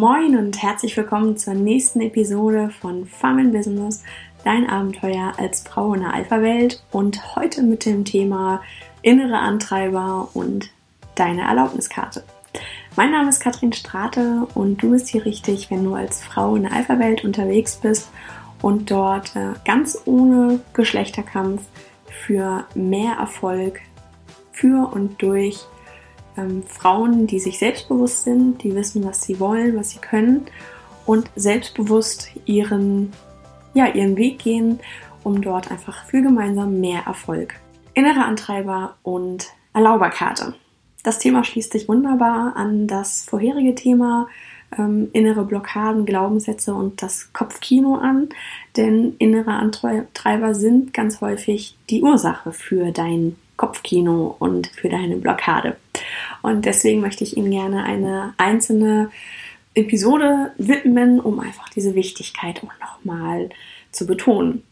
Moin 0.00 0.34
und 0.34 0.62
herzlich 0.62 0.96
willkommen 0.96 1.36
zur 1.36 1.52
nächsten 1.52 2.00
Episode 2.00 2.70
von 2.80 3.04
Farm 3.04 3.38
in 3.38 3.52
Business, 3.52 4.02
dein 4.44 4.66
Abenteuer 4.66 5.34
als 5.36 5.60
Frau 5.60 5.92
in 5.92 6.00
der 6.00 6.14
Alpha-Welt 6.14 6.82
und 6.90 7.36
heute 7.36 7.62
mit 7.62 7.84
dem 7.84 8.06
Thema 8.06 8.62
innere 9.02 9.36
Antreiber 9.36 10.30
und 10.32 10.70
deine 11.16 11.42
Erlaubniskarte. 11.42 12.24
Mein 12.96 13.10
Name 13.10 13.28
ist 13.28 13.40
Katrin 13.40 13.74
Strate 13.74 14.46
und 14.54 14.82
du 14.82 14.92
bist 14.92 15.08
hier 15.08 15.26
richtig, 15.26 15.70
wenn 15.70 15.84
du 15.84 15.92
als 15.92 16.24
Frau 16.24 16.56
in 16.56 16.62
der 16.62 16.72
Alpha-Welt 16.72 17.22
unterwegs 17.22 17.76
bist 17.76 18.08
und 18.62 18.90
dort 18.90 19.36
äh, 19.36 19.52
ganz 19.66 20.00
ohne 20.06 20.60
Geschlechterkampf 20.72 21.60
für 22.06 22.64
mehr 22.74 23.16
Erfolg 23.16 23.82
für 24.50 24.90
und 24.94 25.20
durch 25.20 25.66
ähm, 26.40 26.62
Frauen, 26.64 27.26
die 27.26 27.38
sich 27.38 27.58
selbstbewusst 27.58 28.24
sind, 28.24 28.62
die 28.62 28.74
wissen, 28.74 29.04
was 29.04 29.22
sie 29.22 29.38
wollen, 29.38 29.76
was 29.76 29.90
sie 29.90 29.98
können 29.98 30.46
und 31.06 31.30
selbstbewusst 31.36 32.30
ihren, 32.46 33.12
ja, 33.74 33.86
ihren 33.86 34.16
Weg 34.16 34.38
gehen, 34.38 34.80
um 35.22 35.42
dort 35.42 35.70
einfach 35.70 36.04
für 36.06 36.22
gemeinsam 36.22 36.80
mehr 36.80 37.02
Erfolg. 37.06 37.54
Innere 37.94 38.24
Antreiber 38.24 38.96
und 39.02 39.48
Erlauberkarte. 39.74 40.54
Das 41.02 41.18
Thema 41.18 41.44
schließt 41.44 41.72
sich 41.72 41.88
wunderbar 41.88 42.56
an 42.56 42.86
das 42.86 43.24
vorherige 43.24 43.74
Thema 43.74 44.28
ähm, 44.76 45.08
innere 45.12 45.44
Blockaden, 45.44 46.04
Glaubenssätze 46.06 46.74
und 46.74 47.02
das 47.02 47.32
Kopfkino 47.32 47.96
an, 47.96 48.28
denn 48.76 49.14
innere 49.18 49.52
Antreiber 49.52 50.54
sind 50.54 50.94
ganz 50.94 51.20
häufig 51.20 51.76
die 51.88 52.02
Ursache 52.02 52.52
für 52.52 52.92
dein 52.92 53.36
Kopfkino 53.56 54.36
und 54.38 54.68
für 54.68 54.88
deine 54.88 55.16
Blockade. 55.16 55.76
Und 56.42 56.64
deswegen 56.64 57.00
möchte 57.00 57.24
ich 57.24 57.36
Ihnen 57.36 57.50
gerne 57.50 57.84
eine 57.84 58.34
einzelne 58.36 59.10
Episode 59.74 60.52
widmen, 60.58 61.20
um 61.20 61.40
einfach 61.40 61.68
diese 61.68 61.94
Wichtigkeit 61.94 62.62
auch 62.62 62.80
nochmal 62.80 63.50
zu 63.92 64.06
betonen. 64.06 64.62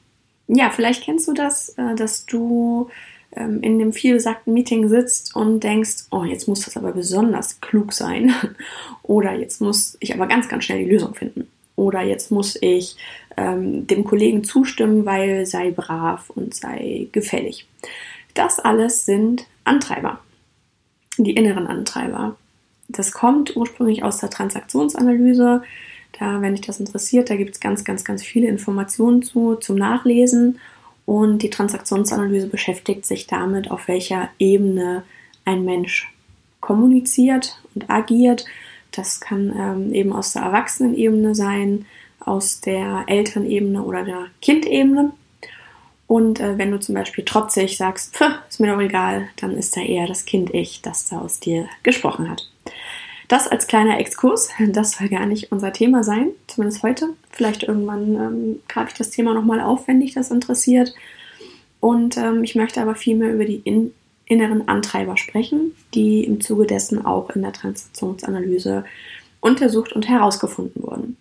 Ja, 0.48 0.70
vielleicht 0.70 1.04
kennst 1.04 1.28
du 1.28 1.34
das, 1.34 1.70
äh, 1.70 1.94
dass 1.94 2.26
du 2.26 2.88
ähm, 3.36 3.60
in 3.62 3.78
dem 3.78 3.92
vielbesagten 3.92 4.52
Meeting 4.52 4.88
sitzt 4.88 5.36
und 5.36 5.60
denkst, 5.60 6.06
oh, 6.10 6.24
jetzt 6.24 6.48
muss 6.48 6.64
das 6.64 6.76
aber 6.76 6.92
besonders 6.92 7.60
klug 7.60 7.92
sein. 7.92 8.32
Oder 9.02 9.34
jetzt 9.34 9.60
muss 9.60 9.96
ich 10.00 10.14
aber 10.14 10.26
ganz, 10.26 10.48
ganz 10.48 10.64
schnell 10.64 10.84
die 10.84 10.90
Lösung 10.90 11.14
finden. 11.14 11.48
Oder 11.76 12.02
jetzt 12.02 12.32
muss 12.32 12.58
ich 12.60 12.96
ähm, 13.36 13.86
dem 13.86 14.04
Kollegen 14.04 14.42
zustimmen, 14.42 15.06
weil 15.06 15.46
sei 15.46 15.70
brav 15.70 16.30
und 16.30 16.54
sei 16.54 17.06
gefällig. 17.12 17.66
Das 18.34 18.58
alles 18.58 19.04
sind 19.04 19.46
Antreiber 19.64 20.20
die 21.24 21.34
inneren 21.34 21.66
Antreiber. 21.66 22.36
Das 22.88 23.12
kommt 23.12 23.56
ursprünglich 23.56 24.02
aus 24.02 24.18
der 24.18 24.30
Transaktionsanalyse. 24.30 25.62
Da, 26.18 26.40
wenn 26.40 26.54
dich 26.54 26.66
das 26.66 26.80
interessiert, 26.80 27.30
da 27.30 27.36
gibt 27.36 27.54
es 27.54 27.60
ganz, 27.60 27.84
ganz, 27.84 28.04
ganz 28.04 28.22
viele 28.22 28.48
Informationen 28.48 29.22
zu, 29.22 29.56
zum 29.56 29.76
Nachlesen. 29.76 30.58
Und 31.04 31.42
die 31.42 31.50
Transaktionsanalyse 31.50 32.48
beschäftigt 32.48 33.06
sich 33.06 33.26
damit, 33.26 33.70
auf 33.70 33.88
welcher 33.88 34.28
Ebene 34.38 35.04
ein 35.44 35.64
Mensch 35.64 36.12
kommuniziert 36.60 37.60
und 37.74 37.88
agiert. 37.88 38.44
Das 38.92 39.20
kann 39.20 39.52
ähm, 39.56 39.94
eben 39.94 40.12
aus 40.12 40.32
der 40.32 40.42
Erwachsenenebene 40.42 41.34
sein, 41.34 41.86
aus 42.20 42.60
der 42.60 43.04
Elternebene 43.06 43.82
oder 43.82 44.04
der 44.04 44.26
Kindebene. 44.42 45.12
Und 46.08 46.40
äh, 46.40 46.56
wenn 46.56 46.70
du 46.70 46.80
zum 46.80 46.94
Beispiel 46.94 47.24
trotzig 47.24 47.76
sagst, 47.76 48.18
ist 48.48 48.58
mir 48.58 48.72
doch 48.72 48.80
egal, 48.80 49.28
dann 49.36 49.56
ist 49.56 49.76
da 49.76 49.82
eher 49.82 50.08
das 50.08 50.24
Kind-Ich, 50.24 50.80
das 50.82 51.08
da 51.08 51.20
aus 51.20 51.38
dir 51.38 51.68
gesprochen 51.82 52.28
hat. 52.30 52.50
Das 53.28 53.46
als 53.46 53.66
kleiner 53.66 54.00
Exkurs, 54.00 54.48
das 54.68 54.92
soll 54.92 55.10
gar 55.10 55.26
nicht 55.26 55.52
unser 55.52 55.72
Thema 55.72 56.02
sein, 56.02 56.30
zumindest 56.46 56.82
heute. 56.82 57.10
Vielleicht 57.30 57.62
irgendwann 57.62 58.14
ähm, 58.14 58.60
greife 58.68 58.88
ich 58.88 58.98
das 58.98 59.10
Thema 59.10 59.34
nochmal 59.34 59.60
auf, 59.60 59.86
wenn 59.86 60.00
dich 60.00 60.14
das 60.14 60.30
interessiert. 60.30 60.94
Und 61.78 62.16
ähm, 62.16 62.42
ich 62.42 62.54
möchte 62.54 62.80
aber 62.80 62.94
vielmehr 62.94 63.32
über 63.32 63.44
die 63.44 63.60
in 63.62 63.92
inneren 64.24 64.68
Antreiber 64.68 65.16
sprechen, 65.16 65.74
die 65.94 66.24
im 66.24 66.40
Zuge 66.40 66.66
dessen 66.66 67.04
auch 67.04 67.30
in 67.30 67.40
der 67.42 67.52
Transaktionsanalyse 67.52 68.84
untersucht 69.40 69.92
und 69.94 70.06
herausgefunden 70.06 70.82
wurden. 70.82 71.16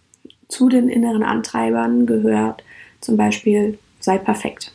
Zu 0.50 0.68
den 0.68 0.90
inneren 0.90 1.24
Antreibern 1.24 2.06
gehört 2.06 2.64
zum 3.00 3.16
Beispiel 3.16 3.80
sei 4.02 4.18
perfekt 4.18 4.74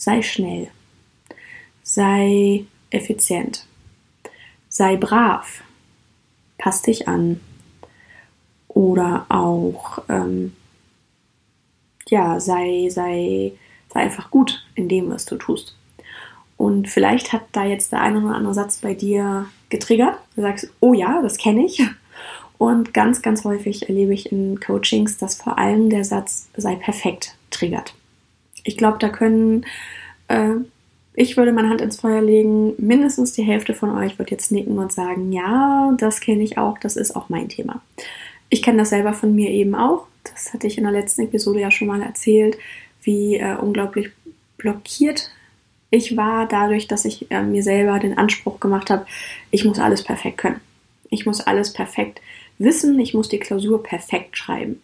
sei 0.00 0.22
schnell, 0.22 0.68
sei 1.82 2.64
effizient, 2.88 3.66
sei 4.70 4.96
brav, 4.96 5.62
pass 6.56 6.80
dich 6.80 7.06
an 7.06 7.40
oder 8.68 9.26
auch 9.28 10.02
ähm, 10.08 10.56
ja 12.08 12.40
sei 12.40 12.88
sei 12.90 13.52
sei 13.92 14.00
einfach 14.00 14.30
gut 14.30 14.64
in 14.74 14.88
dem 14.88 15.10
was 15.10 15.26
du 15.26 15.36
tust. 15.36 15.76
Und 16.56 16.88
vielleicht 16.88 17.34
hat 17.34 17.42
da 17.52 17.64
jetzt 17.64 17.92
der 17.92 18.00
eine 18.00 18.22
oder 18.22 18.34
andere 18.34 18.54
Satz 18.54 18.78
bei 18.78 18.94
dir 18.94 19.46
getriggert. 19.68 20.18
Du 20.34 20.42
sagst, 20.42 20.70
oh 20.80 20.92
ja, 20.92 21.22
das 21.22 21.38
kenne 21.38 21.64
ich. 21.64 21.82
Und 22.58 22.92
ganz, 22.92 23.22
ganz 23.22 23.44
häufig 23.44 23.88
erlebe 23.88 24.12
ich 24.12 24.30
in 24.30 24.60
Coachings, 24.60 25.16
dass 25.16 25.36
vor 25.36 25.56
allem 25.56 25.88
der 25.88 26.04
Satz 26.04 26.50
sei 26.54 26.74
perfekt 26.74 27.34
triggert 27.50 27.94
ich 28.64 28.76
glaube, 28.76 28.98
da 28.98 29.08
können, 29.08 29.66
äh, 30.28 30.54
ich 31.14 31.36
würde 31.36 31.52
meine 31.52 31.68
Hand 31.68 31.80
ins 31.80 32.00
Feuer 32.00 32.20
legen, 32.20 32.74
mindestens 32.78 33.32
die 33.32 33.42
Hälfte 33.42 33.74
von 33.74 33.90
euch 33.96 34.18
wird 34.18 34.30
jetzt 34.30 34.52
nicken 34.52 34.78
und 34.78 34.92
sagen, 34.92 35.32
ja, 35.32 35.94
das 35.98 36.20
kenne 36.20 36.42
ich 36.42 36.58
auch, 36.58 36.78
das 36.78 36.96
ist 36.96 37.16
auch 37.16 37.28
mein 37.28 37.48
Thema. 37.48 37.82
Ich 38.48 38.62
kenne 38.62 38.78
das 38.78 38.90
selber 38.90 39.12
von 39.12 39.34
mir 39.34 39.50
eben 39.50 39.74
auch. 39.74 40.06
Das 40.24 40.52
hatte 40.52 40.66
ich 40.66 40.78
in 40.78 40.84
der 40.84 40.92
letzten 40.92 41.22
Episode 41.22 41.60
ja 41.60 41.70
schon 41.70 41.88
mal 41.88 42.02
erzählt, 42.02 42.58
wie 43.02 43.36
äh, 43.36 43.56
unglaublich 43.56 44.10
blockiert 44.58 45.30
ich 45.90 46.16
war 46.16 46.46
dadurch, 46.46 46.86
dass 46.86 47.04
ich 47.04 47.30
äh, 47.30 47.42
mir 47.42 47.62
selber 47.62 47.98
den 47.98 48.16
Anspruch 48.16 48.60
gemacht 48.60 48.90
habe, 48.90 49.06
ich 49.50 49.64
muss 49.64 49.78
alles 49.78 50.04
perfekt 50.04 50.38
können. 50.38 50.60
Ich 51.10 51.26
muss 51.26 51.40
alles 51.40 51.72
perfekt 51.72 52.20
wissen, 52.58 52.98
ich 53.00 53.12
muss 53.12 53.28
die 53.28 53.40
Klausur 53.40 53.82
perfekt 53.82 54.38
schreiben. 54.38 54.80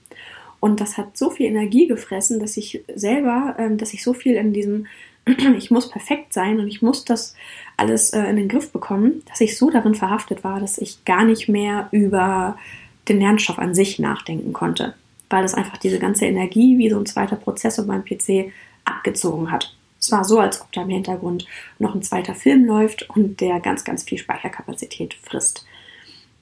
Und 0.66 0.80
das 0.80 0.98
hat 0.98 1.16
so 1.16 1.30
viel 1.30 1.46
Energie 1.46 1.86
gefressen, 1.86 2.40
dass 2.40 2.56
ich 2.56 2.82
selber, 2.92 3.54
ähm, 3.56 3.78
dass 3.78 3.94
ich 3.94 4.02
so 4.02 4.12
viel 4.12 4.34
in 4.34 4.52
diesem, 4.52 4.88
ich 5.56 5.70
muss 5.70 5.88
perfekt 5.88 6.32
sein 6.32 6.58
und 6.58 6.66
ich 6.66 6.82
muss 6.82 7.04
das 7.04 7.36
alles 7.76 8.10
äh, 8.10 8.24
in 8.24 8.34
den 8.34 8.48
Griff 8.48 8.72
bekommen, 8.72 9.22
dass 9.28 9.40
ich 9.40 9.56
so 9.56 9.70
darin 9.70 9.94
verhaftet 9.94 10.42
war, 10.42 10.58
dass 10.58 10.78
ich 10.78 11.04
gar 11.04 11.24
nicht 11.24 11.48
mehr 11.48 11.88
über 11.92 12.58
den 13.06 13.20
Lernstoff 13.20 13.60
an 13.60 13.76
sich 13.76 14.00
nachdenken 14.00 14.52
konnte. 14.52 14.94
Weil 15.30 15.42
das 15.42 15.54
einfach 15.54 15.76
diese 15.76 16.00
ganze 16.00 16.26
Energie 16.26 16.78
wie 16.78 16.90
so 16.90 16.98
ein 16.98 17.06
zweiter 17.06 17.36
Prozessor 17.36 17.84
beim 17.84 18.04
PC 18.04 18.50
abgezogen 18.84 19.52
hat. 19.52 19.72
Es 20.00 20.10
war 20.10 20.24
so, 20.24 20.40
als 20.40 20.60
ob 20.60 20.72
da 20.72 20.82
im 20.82 20.88
Hintergrund 20.88 21.46
noch 21.78 21.94
ein 21.94 22.02
zweiter 22.02 22.34
Film 22.34 22.64
läuft 22.64 23.08
und 23.10 23.40
der 23.40 23.60
ganz, 23.60 23.84
ganz 23.84 24.02
viel 24.02 24.18
Speicherkapazität 24.18 25.14
frisst. 25.22 25.64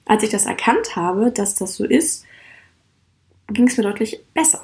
Als 0.07 0.23
ich 0.23 0.31
das 0.31 0.47
erkannt 0.47 0.97
habe, 0.97 1.31
dass 1.31 1.55
das 1.55 1.75
so 1.75 1.85
ist, 1.85 2.25
ging 3.49 3.69
es 3.69 3.77
mir 3.77 3.85
deutlich 3.85 4.21
besser. 4.35 4.63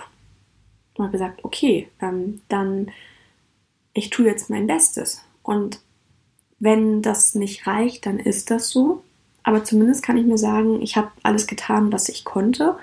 Und 0.95 1.05
habe 1.05 1.13
gesagt, 1.13 1.45
okay, 1.45 1.89
ähm, 2.01 2.41
dann 2.49 2.91
ich 3.93 4.11
tue 4.11 4.27
jetzt 4.27 4.51
mein 4.51 4.67
Bestes. 4.67 5.23
Und 5.43 5.81
wenn 6.59 7.03
das 7.03 7.35
nicht 7.35 7.67
reicht, 7.67 8.07
dann 8.07 8.19
ist 8.19 8.51
das 8.51 8.71
so. 8.71 9.03
Aber 9.43 9.65
zumindest 9.65 10.03
kann 10.05 10.17
ich 10.17 10.27
mir 10.27 10.39
sagen, 10.39 10.83
ich 10.83 10.97
habe 10.97 11.11
alles 11.23 11.47
getan, 11.47 11.93
was 11.93 12.09
ich 12.09 12.25
konnte. 12.25 12.77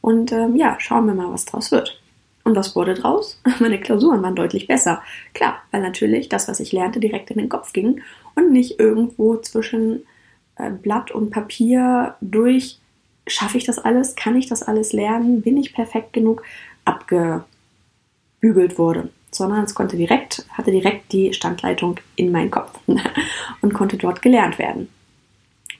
Und 0.00 0.32
ähm, 0.32 0.56
ja, 0.56 0.76
schauen 0.80 1.06
wir 1.06 1.14
mal, 1.14 1.32
was 1.32 1.44
draus 1.44 1.70
wird. 1.70 2.00
Und 2.42 2.56
was 2.56 2.74
wurde 2.74 2.94
draus? 2.94 3.40
Meine 3.60 3.78
Klausuren 3.78 4.22
waren 4.22 4.34
deutlich 4.34 4.66
besser. 4.66 5.02
Klar, 5.34 5.58
weil 5.70 5.82
natürlich 5.82 6.28
das, 6.28 6.48
was 6.48 6.58
ich 6.58 6.72
lernte, 6.72 6.98
direkt 6.98 7.30
in 7.30 7.38
den 7.38 7.50
Kopf 7.50 7.72
ging 7.72 8.02
und 8.34 8.50
nicht 8.50 8.80
irgendwo 8.80 9.36
zwischen 9.36 10.04
äh, 10.56 10.70
Blatt 10.70 11.10
und 11.10 11.30
Papier 11.30 12.16
durch 12.22 12.78
schaffe 13.26 13.58
ich 13.58 13.64
das 13.64 13.78
alles? 13.78 14.14
Kann 14.16 14.36
ich 14.36 14.46
das 14.48 14.62
alles 14.62 14.92
lernen? 14.92 15.42
Bin 15.42 15.56
ich 15.56 15.72
perfekt 15.72 16.12
genug? 16.12 16.42
Abgebügelt 16.84 18.78
wurde. 18.78 19.10
Sondern 19.30 19.64
es 19.64 19.74
konnte 19.74 19.96
direkt, 19.96 20.44
hatte 20.50 20.72
direkt 20.72 21.12
die 21.12 21.32
Standleitung 21.32 22.00
in 22.16 22.32
meinen 22.32 22.50
Kopf 22.50 22.78
und 23.60 23.74
konnte 23.74 23.96
dort 23.96 24.22
gelernt 24.22 24.58
werden. 24.58 24.88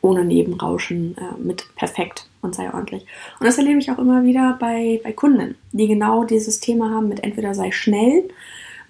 Ohne 0.02 0.24
Nebenrauschen, 0.24 1.16
äh, 1.18 1.38
mit 1.38 1.74
perfekt 1.74 2.28
und 2.42 2.54
sei 2.54 2.72
ordentlich. 2.72 3.04
Und 3.38 3.46
das 3.46 3.58
erlebe 3.58 3.80
ich 3.80 3.90
auch 3.90 3.98
immer 3.98 4.22
wieder 4.24 4.56
bei, 4.58 5.00
bei 5.02 5.12
Kunden, 5.12 5.56
die 5.72 5.88
genau 5.88 6.24
dieses 6.24 6.60
Thema 6.60 6.90
haben 6.90 7.08
mit 7.08 7.22
entweder 7.24 7.54
sei 7.54 7.70
schnell, 7.72 8.30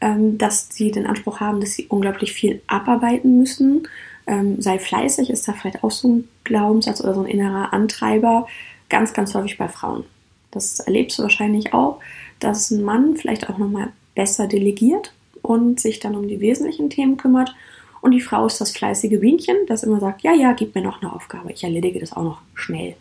ähm, 0.00 0.38
dass 0.38 0.68
sie 0.70 0.90
den 0.90 1.06
Anspruch 1.06 1.40
haben, 1.40 1.60
dass 1.60 1.72
sie 1.72 1.86
unglaublich 1.88 2.32
viel 2.32 2.62
abarbeiten 2.66 3.38
müssen 3.38 3.88
ähm, 4.30 4.62
sei 4.62 4.78
fleißig, 4.78 5.28
ist 5.28 5.46
da 5.48 5.52
vielleicht 5.52 5.82
auch 5.82 5.90
so 5.90 6.08
ein 6.08 6.28
Glaubenssatz 6.44 7.00
oder 7.00 7.14
so 7.14 7.22
ein 7.22 7.26
innerer 7.26 7.72
Antreiber, 7.72 8.46
ganz, 8.88 9.12
ganz 9.12 9.34
häufig 9.34 9.58
bei 9.58 9.68
Frauen. 9.68 10.04
Das 10.52 10.78
erlebst 10.78 11.18
du 11.18 11.22
wahrscheinlich 11.24 11.74
auch, 11.74 11.98
dass 12.38 12.70
ein 12.70 12.82
Mann 12.82 13.16
vielleicht 13.16 13.50
auch 13.50 13.58
nochmal 13.58 13.92
besser 14.14 14.46
delegiert 14.46 15.12
und 15.42 15.80
sich 15.80 15.98
dann 15.98 16.14
um 16.14 16.28
die 16.28 16.40
wesentlichen 16.40 16.90
Themen 16.90 17.16
kümmert. 17.16 17.54
Und 18.00 18.12
die 18.12 18.20
Frau 18.20 18.46
ist 18.46 18.60
das 18.60 18.70
fleißige 18.70 19.20
Bienchen, 19.20 19.56
das 19.66 19.82
immer 19.82 20.00
sagt, 20.00 20.22
ja, 20.22 20.32
ja, 20.32 20.52
gib 20.52 20.74
mir 20.74 20.82
noch 20.82 21.02
eine 21.02 21.12
Aufgabe, 21.12 21.52
ich 21.52 21.64
erledige 21.64 21.98
das 21.98 22.12
auch 22.12 22.22
noch 22.22 22.40
schnell. 22.54 22.94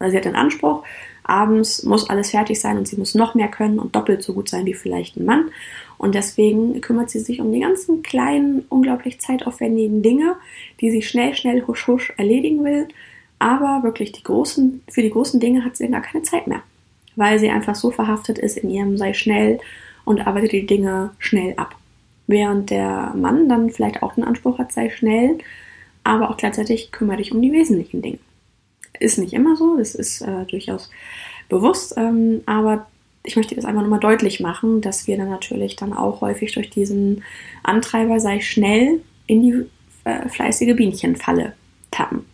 oder 0.00 0.10
sie 0.10 0.16
hat 0.16 0.24
den 0.24 0.34
Anspruch, 0.34 0.82
abends 1.24 1.82
muss 1.82 2.08
alles 2.08 2.30
fertig 2.30 2.58
sein 2.58 2.78
und 2.78 2.88
sie 2.88 2.96
muss 2.96 3.14
noch 3.14 3.34
mehr 3.34 3.48
können 3.48 3.78
und 3.78 3.94
doppelt 3.94 4.22
so 4.22 4.32
gut 4.32 4.48
sein 4.48 4.64
wie 4.64 4.74
vielleicht 4.74 5.16
ein 5.16 5.26
Mann. 5.26 5.50
Und 5.98 6.14
deswegen 6.14 6.80
kümmert 6.80 7.10
sie 7.10 7.18
sich 7.18 7.40
um 7.40 7.52
die 7.52 7.60
ganzen 7.60 8.02
kleinen, 8.02 8.64
unglaublich 8.68 9.20
zeitaufwendigen 9.20 10.02
Dinge, 10.02 10.36
die 10.80 10.92
sie 10.92 11.02
schnell, 11.02 11.34
schnell, 11.34 11.66
husch, 11.66 11.86
husch 11.88 12.12
erledigen 12.16 12.64
will. 12.64 12.86
Aber 13.40 13.82
wirklich 13.82 14.12
die 14.12 14.22
großen, 14.22 14.82
für 14.88 15.02
die 15.02 15.10
großen 15.10 15.40
Dinge 15.40 15.64
hat 15.64 15.76
sie 15.76 15.88
gar 15.88 16.00
keine 16.00 16.22
Zeit 16.22 16.46
mehr. 16.46 16.62
Weil 17.16 17.40
sie 17.40 17.50
einfach 17.50 17.74
so 17.74 17.90
verhaftet 17.90 18.38
ist 18.38 18.56
in 18.56 18.70
ihrem 18.70 18.96
sei 18.96 19.12
schnell 19.12 19.58
und 20.04 20.24
arbeitet 20.26 20.52
die 20.52 20.66
Dinge 20.66 21.10
schnell 21.18 21.54
ab. 21.56 21.74
Während 22.28 22.70
der 22.70 23.12
Mann 23.16 23.48
dann 23.48 23.70
vielleicht 23.70 24.02
auch 24.02 24.14
den 24.14 24.24
Anspruch 24.24 24.58
hat, 24.58 24.72
sei 24.72 24.90
schnell, 24.90 25.38
aber 26.04 26.30
auch 26.30 26.36
gleichzeitig 26.36 26.92
kümmere 26.92 27.16
dich 27.16 27.32
um 27.32 27.42
die 27.42 27.52
wesentlichen 27.52 28.02
Dinge. 28.02 28.18
Ist 29.00 29.18
nicht 29.18 29.32
immer 29.32 29.56
so, 29.56 29.76
das 29.76 29.94
ist 29.94 30.20
äh, 30.20 30.44
durchaus 30.46 30.90
bewusst, 31.48 31.94
ähm, 31.96 32.42
aber 32.46 32.86
ich 33.28 33.36
möchte 33.36 33.54
das 33.54 33.66
einfach 33.66 33.82
nochmal 33.82 34.00
deutlich 34.00 34.40
machen, 34.40 34.80
dass 34.80 35.06
wir 35.06 35.18
dann 35.18 35.28
natürlich 35.28 35.76
dann 35.76 35.92
auch 35.92 36.22
häufig 36.22 36.54
durch 36.54 36.70
diesen 36.70 37.22
Antreiber 37.62 38.20
sei 38.20 38.40
schnell 38.40 39.02
in 39.26 39.42
die 39.42 39.66
äh, 40.04 40.28
fleißige 40.30 40.74
Bienchenfalle 40.74 41.52
tappen. 41.90 42.24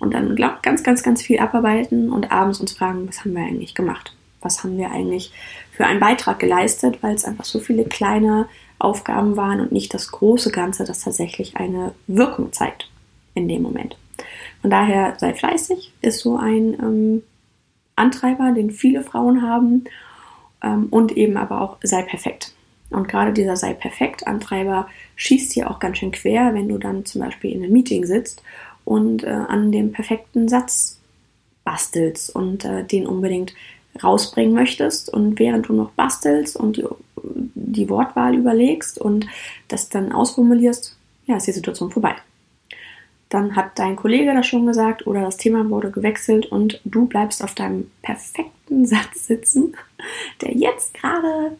Und 0.00 0.12
dann 0.12 0.34
glaub, 0.34 0.62
ganz, 0.64 0.82
ganz, 0.82 1.04
ganz 1.04 1.22
viel 1.22 1.38
abarbeiten 1.38 2.10
und 2.10 2.32
abends 2.32 2.58
uns 2.58 2.72
fragen, 2.72 3.06
was 3.06 3.20
haben 3.20 3.36
wir 3.36 3.42
eigentlich 3.42 3.76
gemacht? 3.76 4.16
Was 4.40 4.64
haben 4.64 4.76
wir 4.76 4.90
eigentlich 4.90 5.32
für 5.70 5.86
einen 5.86 6.00
Beitrag 6.00 6.40
geleistet, 6.40 7.00
weil 7.00 7.14
es 7.14 7.24
einfach 7.24 7.44
so 7.44 7.60
viele 7.60 7.84
kleine 7.84 8.48
Aufgaben 8.80 9.36
waren 9.36 9.60
und 9.60 9.70
nicht 9.70 9.94
das 9.94 10.10
große 10.10 10.50
Ganze, 10.50 10.82
das 10.82 11.04
tatsächlich 11.04 11.58
eine 11.58 11.92
Wirkung 12.08 12.52
zeigt 12.52 12.90
in 13.34 13.46
dem 13.46 13.62
Moment. 13.62 13.96
Von 14.62 14.70
daher 14.70 15.14
sei 15.18 15.32
fleißig, 15.32 15.92
ist 16.00 16.20
so 16.20 16.36
ein 16.36 16.74
ähm, 16.74 17.22
Antreiber, 17.94 18.50
den 18.50 18.72
viele 18.72 19.02
Frauen 19.04 19.42
haben 19.42 19.84
ähm, 20.62 20.88
und 20.90 21.16
eben 21.16 21.36
aber 21.36 21.60
auch 21.60 21.76
sei 21.82 22.02
perfekt. 22.02 22.54
Und 22.90 23.08
gerade 23.08 23.32
dieser 23.32 23.56
sei 23.56 23.72
perfekt 23.72 24.26
Antreiber 24.26 24.88
schießt 25.16 25.52
hier 25.52 25.70
auch 25.70 25.78
ganz 25.78 25.98
schön 25.98 26.10
quer, 26.10 26.54
wenn 26.54 26.68
du 26.68 26.78
dann 26.78 27.04
zum 27.04 27.20
Beispiel 27.20 27.52
in 27.52 27.62
einem 27.62 27.72
Meeting 27.72 28.04
sitzt 28.04 28.42
und 28.84 29.22
äh, 29.22 29.28
an 29.28 29.70
dem 29.70 29.92
perfekten 29.92 30.48
Satz 30.48 30.98
bastelst 31.64 32.34
und 32.34 32.64
äh, 32.64 32.84
den 32.84 33.06
unbedingt 33.06 33.54
rausbringen 34.02 34.54
möchtest 34.54 35.12
und 35.12 35.38
während 35.38 35.68
du 35.68 35.72
noch 35.72 35.90
bastelst 35.92 36.56
und 36.56 36.76
die, 36.76 36.84
die 37.22 37.88
Wortwahl 37.88 38.34
überlegst 38.34 38.98
und 38.98 39.26
das 39.68 39.88
dann 39.88 40.12
ausformulierst, 40.12 40.96
ja, 41.26 41.36
ist 41.36 41.46
die 41.46 41.52
Situation 41.52 41.90
vorbei. 41.90 42.16
Dann 43.30 43.56
hat 43.56 43.78
dein 43.78 43.96
Kollege 43.96 44.34
das 44.34 44.46
schon 44.46 44.66
gesagt 44.66 45.06
oder 45.06 45.22
das 45.22 45.36
Thema 45.36 45.68
wurde 45.70 45.90
gewechselt 45.90 46.46
und 46.46 46.80
du 46.84 47.06
bleibst 47.06 47.42
auf 47.42 47.54
deinem 47.54 47.90
perfekten 48.02 48.86
Satz 48.86 49.26
sitzen, 49.26 49.76
der 50.42 50.52
jetzt 50.52 50.94
gerade 50.94 51.56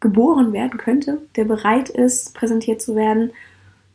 geboren 0.00 0.52
werden 0.52 0.76
könnte, 0.76 1.22
der 1.36 1.44
bereit 1.44 1.88
ist, 1.88 2.34
präsentiert 2.34 2.82
zu 2.82 2.94
werden, 2.94 3.32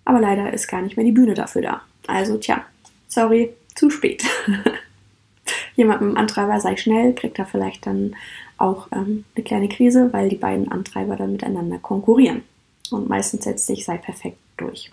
aber 0.06 0.20
leider 0.20 0.52
ist 0.52 0.68
gar 0.68 0.82
nicht 0.82 0.98
mehr 0.98 1.06
die 1.06 1.12
Bühne 1.12 1.36
dafür 1.36 1.62
da. 1.62 1.82
Also, 2.08 2.38
tja, 2.38 2.66
sorry, 3.08 3.54
zu 3.76 3.92
spät. 3.92 4.24
Jemand 5.76 6.02
mit 6.02 6.12
dem 6.12 6.18
Antreiber 6.18 6.60
sei 6.62 6.78
schnell, 6.78 7.14
kriegt 7.14 7.38
da 7.38 7.46
vielleicht 7.46 7.86
dann 7.86 8.16
auch 8.58 8.88
ähm, 8.92 9.26
eine 9.36 9.44
kleine 9.44 9.70
Krise, 9.70 10.12
weil 10.12 10.30
die 10.30 10.36
beiden 10.36 10.72
Antreiber 10.72 11.16
dann 11.16 11.34
miteinander 11.34 11.78
konkurrieren. 11.78 12.44
Und 12.90 13.08
meistens 13.08 13.44
setzt 13.44 13.68
sich 13.68 13.86
sei 13.86 13.98
perfekt 13.98 14.38
durch. 14.58 14.92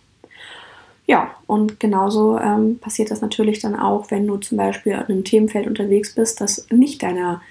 Ja, 1.07 1.37
und 1.47 1.79
genauso 1.79 2.39
ähm, 2.39 2.79
passiert 2.79 3.11
das 3.11 3.21
natürlich 3.21 3.61
dann 3.61 3.77
auch, 3.77 4.11
wenn 4.11 4.27
du 4.27 4.39
zum 4.39 4.59
Beispiel 4.59 4.93
in 4.93 4.99
einem 4.99 5.25
Themenfeld 5.25 5.69
unterwegs 5.69 6.15
bist, 6.15 6.41
das 6.41 6.67
nicht 6.71 7.03
deiner 7.03 7.43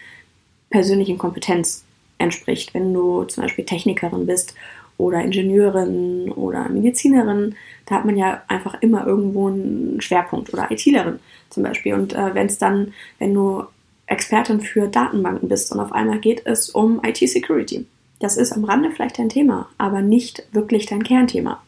persönlichen 0.69 1.17
Kompetenz 1.17 1.85
entspricht. 2.17 2.73
Wenn 2.73 2.93
du 2.93 3.23
zum 3.23 3.43
Beispiel 3.43 3.65
Technikerin 3.65 4.25
bist 4.25 4.55
oder 4.97 5.21
Ingenieurin 5.21 6.31
oder 6.31 6.67
Medizinerin, 6.67 7.55
da 7.85 7.95
hat 7.95 8.05
man 8.05 8.17
ja 8.17 8.43
einfach 8.47 8.81
immer 8.81 9.07
irgendwo 9.07 9.47
einen 9.47 10.01
Schwerpunkt 10.01 10.53
oder 10.53 10.69
ITlerin 10.69 11.19
zum 11.49 11.63
Beispiel. 11.63 11.93
Und 11.93 12.13
äh, 12.13 12.33
wenn 12.33 12.47
es 12.47 12.57
dann, 12.57 12.93
wenn 13.19 13.33
du 13.33 13.63
Expertin 14.07 14.61
für 14.61 14.87
Datenbanken 14.87 15.49
bist 15.49 15.71
und 15.71 15.79
auf 15.79 15.91
einmal 15.91 16.19
geht 16.19 16.45
es 16.45 16.69
um 16.69 17.01
IT-Security. 17.03 17.85
Das 18.19 18.37
ist 18.37 18.51
am 18.51 18.63
Rande 18.63 18.91
vielleicht 18.91 19.19
dein 19.19 19.29
Thema, 19.29 19.67
aber 19.77 20.01
nicht 20.01 20.43
wirklich 20.51 20.85
dein 20.85 21.03
Kernthema. 21.03 21.61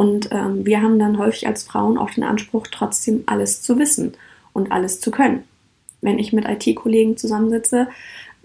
Und 0.00 0.30
ähm, 0.32 0.64
wir 0.64 0.80
haben 0.80 0.98
dann 0.98 1.18
häufig 1.18 1.46
als 1.46 1.62
Frauen 1.62 1.98
auch 1.98 2.08
den 2.08 2.24
Anspruch, 2.24 2.66
trotzdem 2.68 3.22
alles 3.26 3.60
zu 3.60 3.78
wissen 3.78 4.14
und 4.54 4.72
alles 4.72 4.98
zu 4.98 5.10
können. 5.10 5.44
Wenn 6.00 6.18
ich 6.18 6.32
mit 6.32 6.46
IT-Kollegen 6.48 7.18
zusammensitze, 7.18 7.86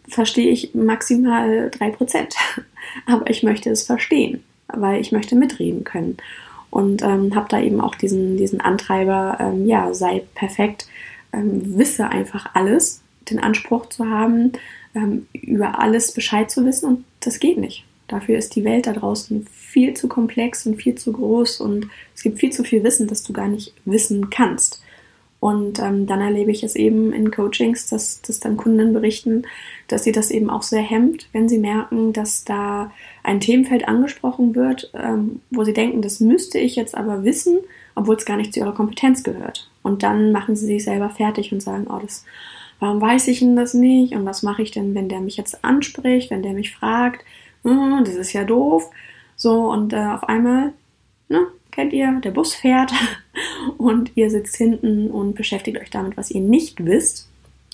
verstehe 0.06 0.52
ich 0.52 0.76
maximal 0.76 1.72
drei 1.72 1.92
Prozent. 1.92 2.36
Aber 3.06 3.30
ich 3.30 3.42
möchte 3.42 3.70
es 3.70 3.84
verstehen, 3.84 4.44
weil 4.68 5.00
ich 5.00 5.14
möchte 5.14 5.38
mitreden 5.38 5.86
können. 5.86 6.18
Und 6.72 7.04
ähm, 7.04 7.34
habe 7.34 7.48
da 7.48 7.62
eben 7.62 7.80
auch 7.80 7.96
diesen, 7.96 8.36
diesen 8.36 8.60
Antreiber, 8.60 9.38
ähm, 9.40 9.66
ja, 9.66 9.94
sei 9.94 10.24
perfekt, 10.36 10.88
ähm, 11.32 11.78
wisse 11.78 12.10
einfach 12.10 12.50
alles, 12.54 13.02
den 13.32 13.40
Anspruch 13.40 13.86
zu 13.86 14.10
haben, 14.10 14.52
ähm, 14.94 15.28
über 15.32 15.80
alles 15.80 16.12
Bescheid 16.12 16.52
zu 16.52 16.66
wissen. 16.66 16.86
Und 16.86 17.06
das 17.22 17.40
geht 17.40 17.58
nicht. 17.58 17.86
Dafür 18.08 18.38
ist 18.38 18.56
die 18.56 18.64
Welt 18.64 18.88
da 18.88 18.94
draußen 18.94 19.48
viel 19.52 19.94
zu 19.96 20.08
komplex 20.08 20.66
und 20.66 20.76
viel 20.76 20.96
zu 20.96 21.12
groß 21.12 21.60
und 21.62 21.88
es 22.14 22.22
gibt 22.22 22.40
viel 22.40 22.52
zu 22.52 22.64
viel 22.64 22.84
Wissen, 22.84 23.08
das 23.08 23.24
du 23.24 23.34
gar 23.34 23.48
nicht 23.48 23.74
wissen 23.86 24.30
kannst. 24.30 24.82
Und 25.40 25.80
ähm, 25.80 26.08
dann 26.08 26.22
erlebe 26.22 26.50
ich 26.50 26.64
es 26.64 26.76
eben 26.76 27.14
in 27.14 27.30
Coachings, 27.30 27.88
dass, 27.88 28.22
dass 28.24 28.40
dann 28.40 28.58
Kunden 28.58 28.94
berichten, 28.94 29.44
dass 29.88 30.04
sie 30.04 30.12
das 30.12 30.32
eben 30.32 30.50
auch 30.50 30.64
sehr 30.64 30.82
hemmt, 30.82 31.28
wenn 31.34 31.48
sie 31.48 31.60
merken, 31.60 32.14
dass 32.14 32.46
da 32.46 32.92
ein 33.22 33.42
Themenfeld 33.42 33.88
angesprochen 33.88 34.56
wird, 34.56 34.92
ähm, 34.96 35.42
wo 35.52 35.64
sie 35.64 35.74
denken, 35.74 36.02
das 36.02 36.20
müsste 36.20 36.58
ich 36.58 36.76
jetzt 36.76 36.96
aber 36.96 37.24
wissen, 37.24 37.60
obwohl 37.94 38.16
es 38.16 38.26
gar 38.26 38.38
nicht 38.38 38.54
zu 38.54 38.60
ihrer 38.60 38.74
Kompetenz 38.74 39.24
gehört. 39.24 39.70
Und 39.84 40.02
dann 40.02 40.32
machen 40.32 40.56
sie 40.56 40.66
sich 40.66 40.84
selber 40.84 41.12
fertig 41.12 41.52
und 41.52 41.62
sagen, 41.62 41.86
oh, 41.90 42.00
das, 42.02 42.26
warum 42.80 43.00
weiß 43.00 43.28
ich 43.28 43.40
denn 43.40 43.56
das 43.56 43.76
nicht? 43.76 44.16
Und 44.16 44.26
was 44.26 44.42
mache 44.42 44.64
ich 44.64 44.72
denn, 44.72 44.96
wenn 44.96 45.10
der 45.10 45.20
mich 45.20 45.38
jetzt 45.38 45.64
anspricht, 45.64 46.32
wenn 46.32 46.42
der 46.42 46.54
mich 46.54 46.74
fragt? 46.74 47.24
Hm, 47.66 48.04
das 48.06 48.16
ist 48.16 48.34
ja 48.34 48.44
doof. 48.44 48.90
So, 49.36 49.70
und 49.70 49.92
äh, 49.92 49.98
auf 49.98 50.24
einmal, 50.30 50.74
ne, 51.28 51.48
kennt 51.72 51.92
ihr, 51.92 52.22
der 52.24 52.32
Bus 52.32 52.54
fährt 52.56 52.94
und 53.78 54.12
ihr 54.16 54.30
sitzt 54.30 54.56
hinten 54.56 55.12
und 55.12 55.36
beschäftigt 55.36 55.78
euch 55.78 55.90
damit, 55.90 56.16
was 56.16 56.32
ihr 56.32 56.42
nicht 56.42 56.86
wisst, 56.86 57.28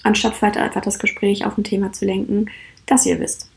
anstatt 0.03 0.41
weiter 0.41 0.61
einfach 0.61 0.81
das 0.81 0.97
Gespräch 0.97 1.45
auf 1.45 1.57
ein 1.57 1.63
Thema 1.63 1.91
zu 1.91 2.05
lenken, 2.05 2.49
das 2.87 3.05
ihr 3.05 3.19
wisst. 3.19 3.49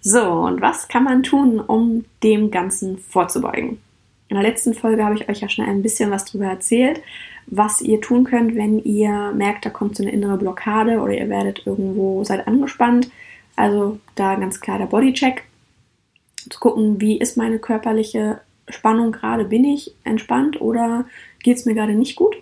So, 0.00 0.22
und 0.22 0.60
was 0.60 0.88
kann 0.88 1.04
man 1.04 1.22
tun, 1.22 1.60
um 1.60 2.04
dem 2.22 2.50
Ganzen 2.50 2.98
vorzubeugen? 2.98 3.78
In 4.28 4.36
der 4.36 4.42
letzten 4.42 4.74
Folge 4.74 5.04
habe 5.04 5.16
ich 5.16 5.28
euch 5.28 5.40
ja 5.40 5.48
schon 5.48 5.64
ein 5.64 5.82
bisschen 5.82 6.10
was 6.10 6.24
darüber 6.24 6.46
erzählt, 6.46 7.02
was 7.46 7.80
ihr 7.80 8.00
tun 8.00 8.24
könnt, 8.24 8.54
wenn 8.54 8.78
ihr 8.84 9.32
merkt, 9.32 9.64
da 9.66 9.70
kommt 9.70 9.96
so 9.96 10.02
eine 10.02 10.12
innere 10.12 10.36
Blockade 10.36 11.00
oder 11.00 11.14
ihr 11.14 11.28
werdet 11.28 11.66
irgendwo, 11.66 12.22
seid 12.24 12.46
angespannt. 12.46 13.10
Also 13.56 13.98
da 14.14 14.36
ganz 14.36 14.60
klar 14.60 14.78
der 14.78 14.86
Bodycheck 14.86 15.44
zu 16.50 16.60
gucken, 16.60 17.00
wie 17.00 17.18
ist 17.18 17.36
meine 17.36 17.58
körperliche 17.58 18.40
Spannung 18.68 19.12
gerade, 19.12 19.44
bin 19.44 19.64
ich 19.64 19.94
entspannt 20.04 20.60
oder 20.60 21.06
geht 21.42 21.56
es 21.56 21.64
mir 21.64 21.74
gerade 21.74 21.94
nicht 21.94 22.16
gut? 22.16 22.36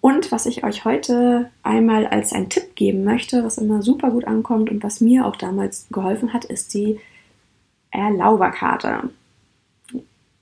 Und 0.00 0.32
was 0.32 0.46
ich 0.46 0.64
euch 0.64 0.84
heute 0.84 1.50
einmal 1.62 2.06
als 2.06 2.32
einen 2.32 2.48
Tipp 2.48 2.74
geben 2.74 3.04
möchte, 3.04 3.44
was 3.44 3.58
immer 3.58 3.82
super 3.82 4.10
gut 4.10 4.26
ankommt 4.26 4.68
und 4.68 4.82
was 4.82 5.00
mir 5.00 5.24
auch 5.24 5.36
damals 5.36 5.86
geholfen 5.90 6.32
hat, 6.32 6.44
ist 6.44 6.74
die 6.74 6.98
Erlauberkarte. 7.92 9.10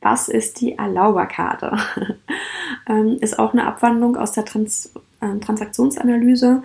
Was 0.01 0.29
ist 0.29 0.61
die 0.61 0.77
Erlauberkarte? 0.79 1.77
Ähm, 2.89 3.19
ist 3.21 3.39
auch 3.39 3.53
eine 3.53 3.67
Abwandlung 3.67 4.17
aus 4.17 4.33
der 4.33 4.45
Trans 4.45 4.93
äh, 5.21 5.39
Transaktionsanalyse. 5.39 6.63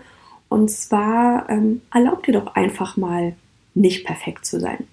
Und 0.50 0.72
zwar 0.72 1.50
ähm, 1.50 1.82
erlaubt 1.94 2.28
ihr 2.28 2.34
doch 2.36 2.56
einfach 2.56 2.96
mal 2.96 3.36
nicht 3.74 4.06
perfekt 4.06 4.46
zu 4.46 4.60
sein. 4.60 4.88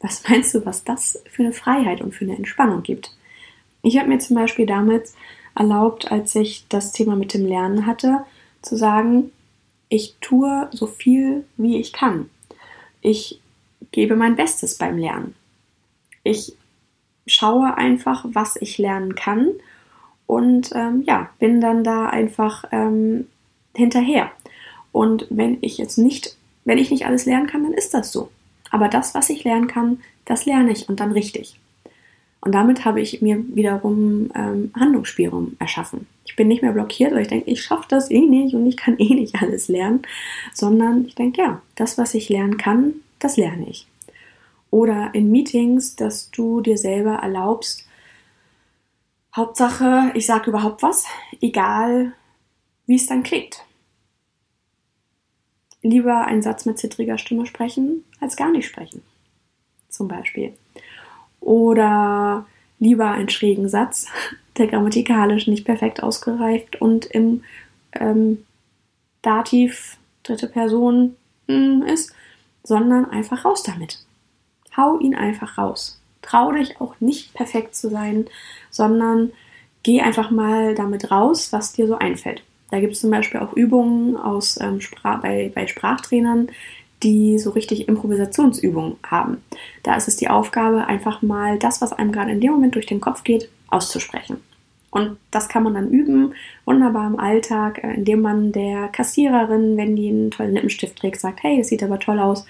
Was 0.00 0.28
meinst 0.28 0.54
du, 0.54 0.64
was 0.64 0.84
das 0.84 1.22
für 1.30 1.42
eine 1.42 1.52
Freiheit 1.52 2.00
und 2.00 2.14
für 2.14 2.24
eine 2.24 2.36
Entspannung 2.36 2.82
gibt? 2.82 3.16
Ich 3.82 3.98
habe 3.98 4.08
mir 4.08 4.18
zum 4.18 4.36
Beispiel 4.36 4.66
damals 4.66 5.14
erlaubt, 5.54 6.10
als 6.10 6.34
ich 6.34 6.66
das 6.68 6.92
Thema 6.92 7.16
mit 7.16 7.34
dem 7.34 7.46
Lernen 7.46 7.86
hatte, 7.86 8.24
zu 8.62 8.76
sagen, 8.76 9.32
ich 9.88 10.16
tue 10.20 10.68
so 10.72 10.86
viel, 10.86 11.44
wie 11.56 11.78
ich 11.78 11.92
kann. 11.92 12.28
Ich 13.00 13.40
gebe 13.90 14.16
mein 14.16 14.36
Bestes 14.36 14.76
beim 14.76 14.98
Lernen. 14.98 15.34
Ich 16.22 16.54
schaue 17.26 17.76
einfach, 17.76 18.24
was 18.28 18.56
ich 18.56 18.78
lernen 18.78 19.14
kann 19.14 19.48
und 20.26 20.70
ähm, 20.74 21.02
ja, 21.06 21.30
bin 21.38 21.60
dann 21.60 21.84
da 21.84 22.06
einfach 22.06 22.64
ähm, 22.70 23.26
hinterher. 23.74 24.30
Und 24.92 25.26
wenn 25.30 25.58
ich 25.60 25.78
jetzt 25.78 25.98
nicht, 25.98 26.36
wenn 26.64 26.78
ich 26.78 26.90
nicht 26.90 27.06
alles 27.06 27.26
lernen 27.26 27.46
kann, 27.46 27.62
dann 27.62 27.72
ist 27.72 27.94
das 27.94 28.12
so. 28.12 28.30
Aber 28.70 28.88
das, 28.88 29.14
was 29.14 29.30
ich 29.30 29.44
lernen 29.44 29.66
kann, 29.66 30.00
das 30.24 30.46
lerne 30.46 30.72
ich 30.72 30.88
und 30.88 31.00
dann 31.00 31.12
richtig. 31.12 31.58
Und 32.40 32.52
damit 32.54 32.84
habe 32.84 33.00
ich 33.00 33.20
mir 33.20 33.42
wiederum 33.54 34.30
ähm, 34.34 34.70
Handlungsspielraum 34.78 35.56
erschaffen. 35.58 36.06
Ich 36.24 36.36
bin 36.36 36.48
nicht 36.48 36.62
mehr 36.62 36.72
blockiert, 36.72 37.12
weil 37.12 37.22
ich 37.22 37.28
denke, 37.28 37.50
ich 37.50 37.62
schaffe 37.62 37.86
das 37.88 38.10
eh 38.10 38.20
nicht 38.20 38.54
und 38.54 38.66
ich 38.66 38.76
kann 38.76 38.96
eh 38.98 39.14
nicht 39.14 39.42
alles 39.42 39.68
lernen, 39.68 40.02
sondern 40.54 41.06
ich 41.06 41.14
denke, 41.14 41.42
ja, 41.42 41.62
das, 41.74 41.98
was 41.98 42.14
ich 42.14 42.28
lernen 42.28 42.56
kann, 42.56 42.94
das 43.18 43.36
lerne 43.36 43.68
ich. 43.68 43.86
Oder 44.70 45.10
in 45.14 45.30
Meetings, 45.30 45.96
dass 45.96 46.30
du 46.30 46.60
dir 46.60 46.76
selber 46.76 47.14
erlaubst, 47.14 47.86
Hauptsache, 49.34 50.10
ich 50.14 50.26
sage 50.26 50.50
überhaupt 50.50 50.82
was, 50.82 51.06
egal 51.40 52.12
wie 52.86 52.96
es 52.96 53.06
dann 53.06 53.22
klingt. 53.22 53.64
Lieber 55.88 56.26
einen 56.26 56.42
Satz 56.42 56.66
mit 56.66 56.78
zittriger 56.78 57.16
Stimme 57.16 57.46
sprechen, 57.46 58.04
als 58.20 58.36
gar 58.36 58.50
nicht 58.50 58.66
sprechen. 58.66 59.02
Zum 59.88 60.06
Beispiel. 60.06 60.52
Oder 61.40 62.44
lieber 62.78 63.10
einen 63.10 63.30
schrägen 63.30 63.70
Satz, 63.70 64.06
der 64.58 64.66
grammatikalisch 64.66 65.46
nicht 65.46 65.64
perfekt 65.64 66.02
ausgereift 66.02 66.80
und 66.80 67.06
im 67.06 67.42
ähm, 67.92 68.44
Dativ 69.22 69.96
dritte 70.24 70.46
Person 70.46 71.16
hm, 71.48 71.82
ist, 71.82 72.14
sondern 72.62 73.10
einfach 73.10 73.46
raus 73.46 73.62
damit. 73.62 74.04
Hau 74.76 74.98
ihn 74.98 75.14
einfach 75.14 75.56
raus. 75.56 76.00
Trau 76.20 76.52
dich 76.52 76.80
auch 76.82 77.00
nicht 77.00 77.32
perfekt 77.32 77.74
zu 77.74 77.88
sein, 77.88 78.26
sondern 78.70 79.32
geh 79.82 80.02
einfach 80.02 80.30
mal 80.30 80.74
damit 80.74 81.10
raus, 81.10 81.50
was 81.50 81.72
dir 81.72 81.86
so 81.86 81.96
einfällt. 81.96 82.42
Da 82.70 82.80
gibt 82.80 82.92
es 82.92 83.00
zum 83.00 83.10
Beispiel 83.10 83.40
auch 83.40 83.52
Übungen 83.54 84.16
aus, 84.16 84.58
ähm, 84.60 84.80
Sprach, 84.80 85.20
bei, 85.20 85.50
bei 85.54 85.66
Sprachtrainern, 85.66 86.48
die 87.02 87.38
so 87.38 87.50
richtig 87.50 87.88
Improvisationsübungen 87.88 88.96
haben. 89.04 89.38
Da 89.82 89.96
ist 89.96 90.08
es 90.08 90.16
die 90.16 90.28
Aufgabe, 90.28 90.86
einfach 90.86 91.22
mal 91.22 91.58
das, 91.58 91.80
was 91.80 91.92
einem 91.92 92.12
gerade 92.12 92.32
in 92.32 92.40
dem 92.40 92.52
Moment 92.52 92.74
durch 92.74 92.86
den 92.86 93.00
Kopf 93.00 93.24
geht, 93.24 93.48
auszusprechen. 93.68 94.38
Und 94.90 95.18
das 95.30 95.48
kann 95.48 95.62
man 95.62 95.74
dann 95.74 95.90
üben, 95.90 96.34
wunderbar 96.64 97.06
im 97.06 97.18
Alltag, 97.18 97.82
äh, 97.84 97.94
indem 97.94 98.22
man 98.22 98.52
der 98.52 98.88
Kassiererin, 98.88 99.76
wenn 99.76 99.96
die 99.96 100.08
einen 100.08 100.30
tollen 100.30 100.54
Lippenstift 100.54 100.98
trägt, 100.98 101.20
sagt, 101.20 101.42
hey, 101.42 101.58
das 101.58 101.68
sieht 101.68 101.82
aber 101.82 101.98
toll 101.98 102.18
aus. 102.18 102.46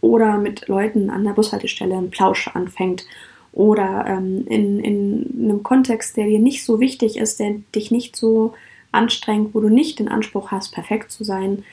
Oder 0.00 0.38
mit 0.38 0.68
Leuten 0.68 1.10
an 1.10 1.24
der 1.24 1.32
Bushaltestelle 1.32 1.96
einen 1.96 2.10
Plausch 2.10 2.48
anfängt. 2.48 3.04
Oder 3.52 4.06
ähm, 4.08 4.46
in, 4.46 4.80
in 4.80 5.30
einem 5.44 5.62
Kontext, 5.62 6.16
der 6.16 6.26
dir 6.26 6.38
nicht 6.38 6.64
so 6.64 6.80
wichtig 6.80 7.18
ist, 7.18 7.38
der 7.38 7.56
dich 7.74 7.90
nicht 7.90 8.16
so 8.16 8.54
anstrengt, 8.92 9.54
wo 9.54 9.60
du 9.60 9.68
nicht 9.68 9.98
den 9.98 10.08
Anspruch 10.08 10.50
hast, 10.50 10.72
perfekt 10.72 11.10
zu 11.10 11.24
sein, 11.24 11.64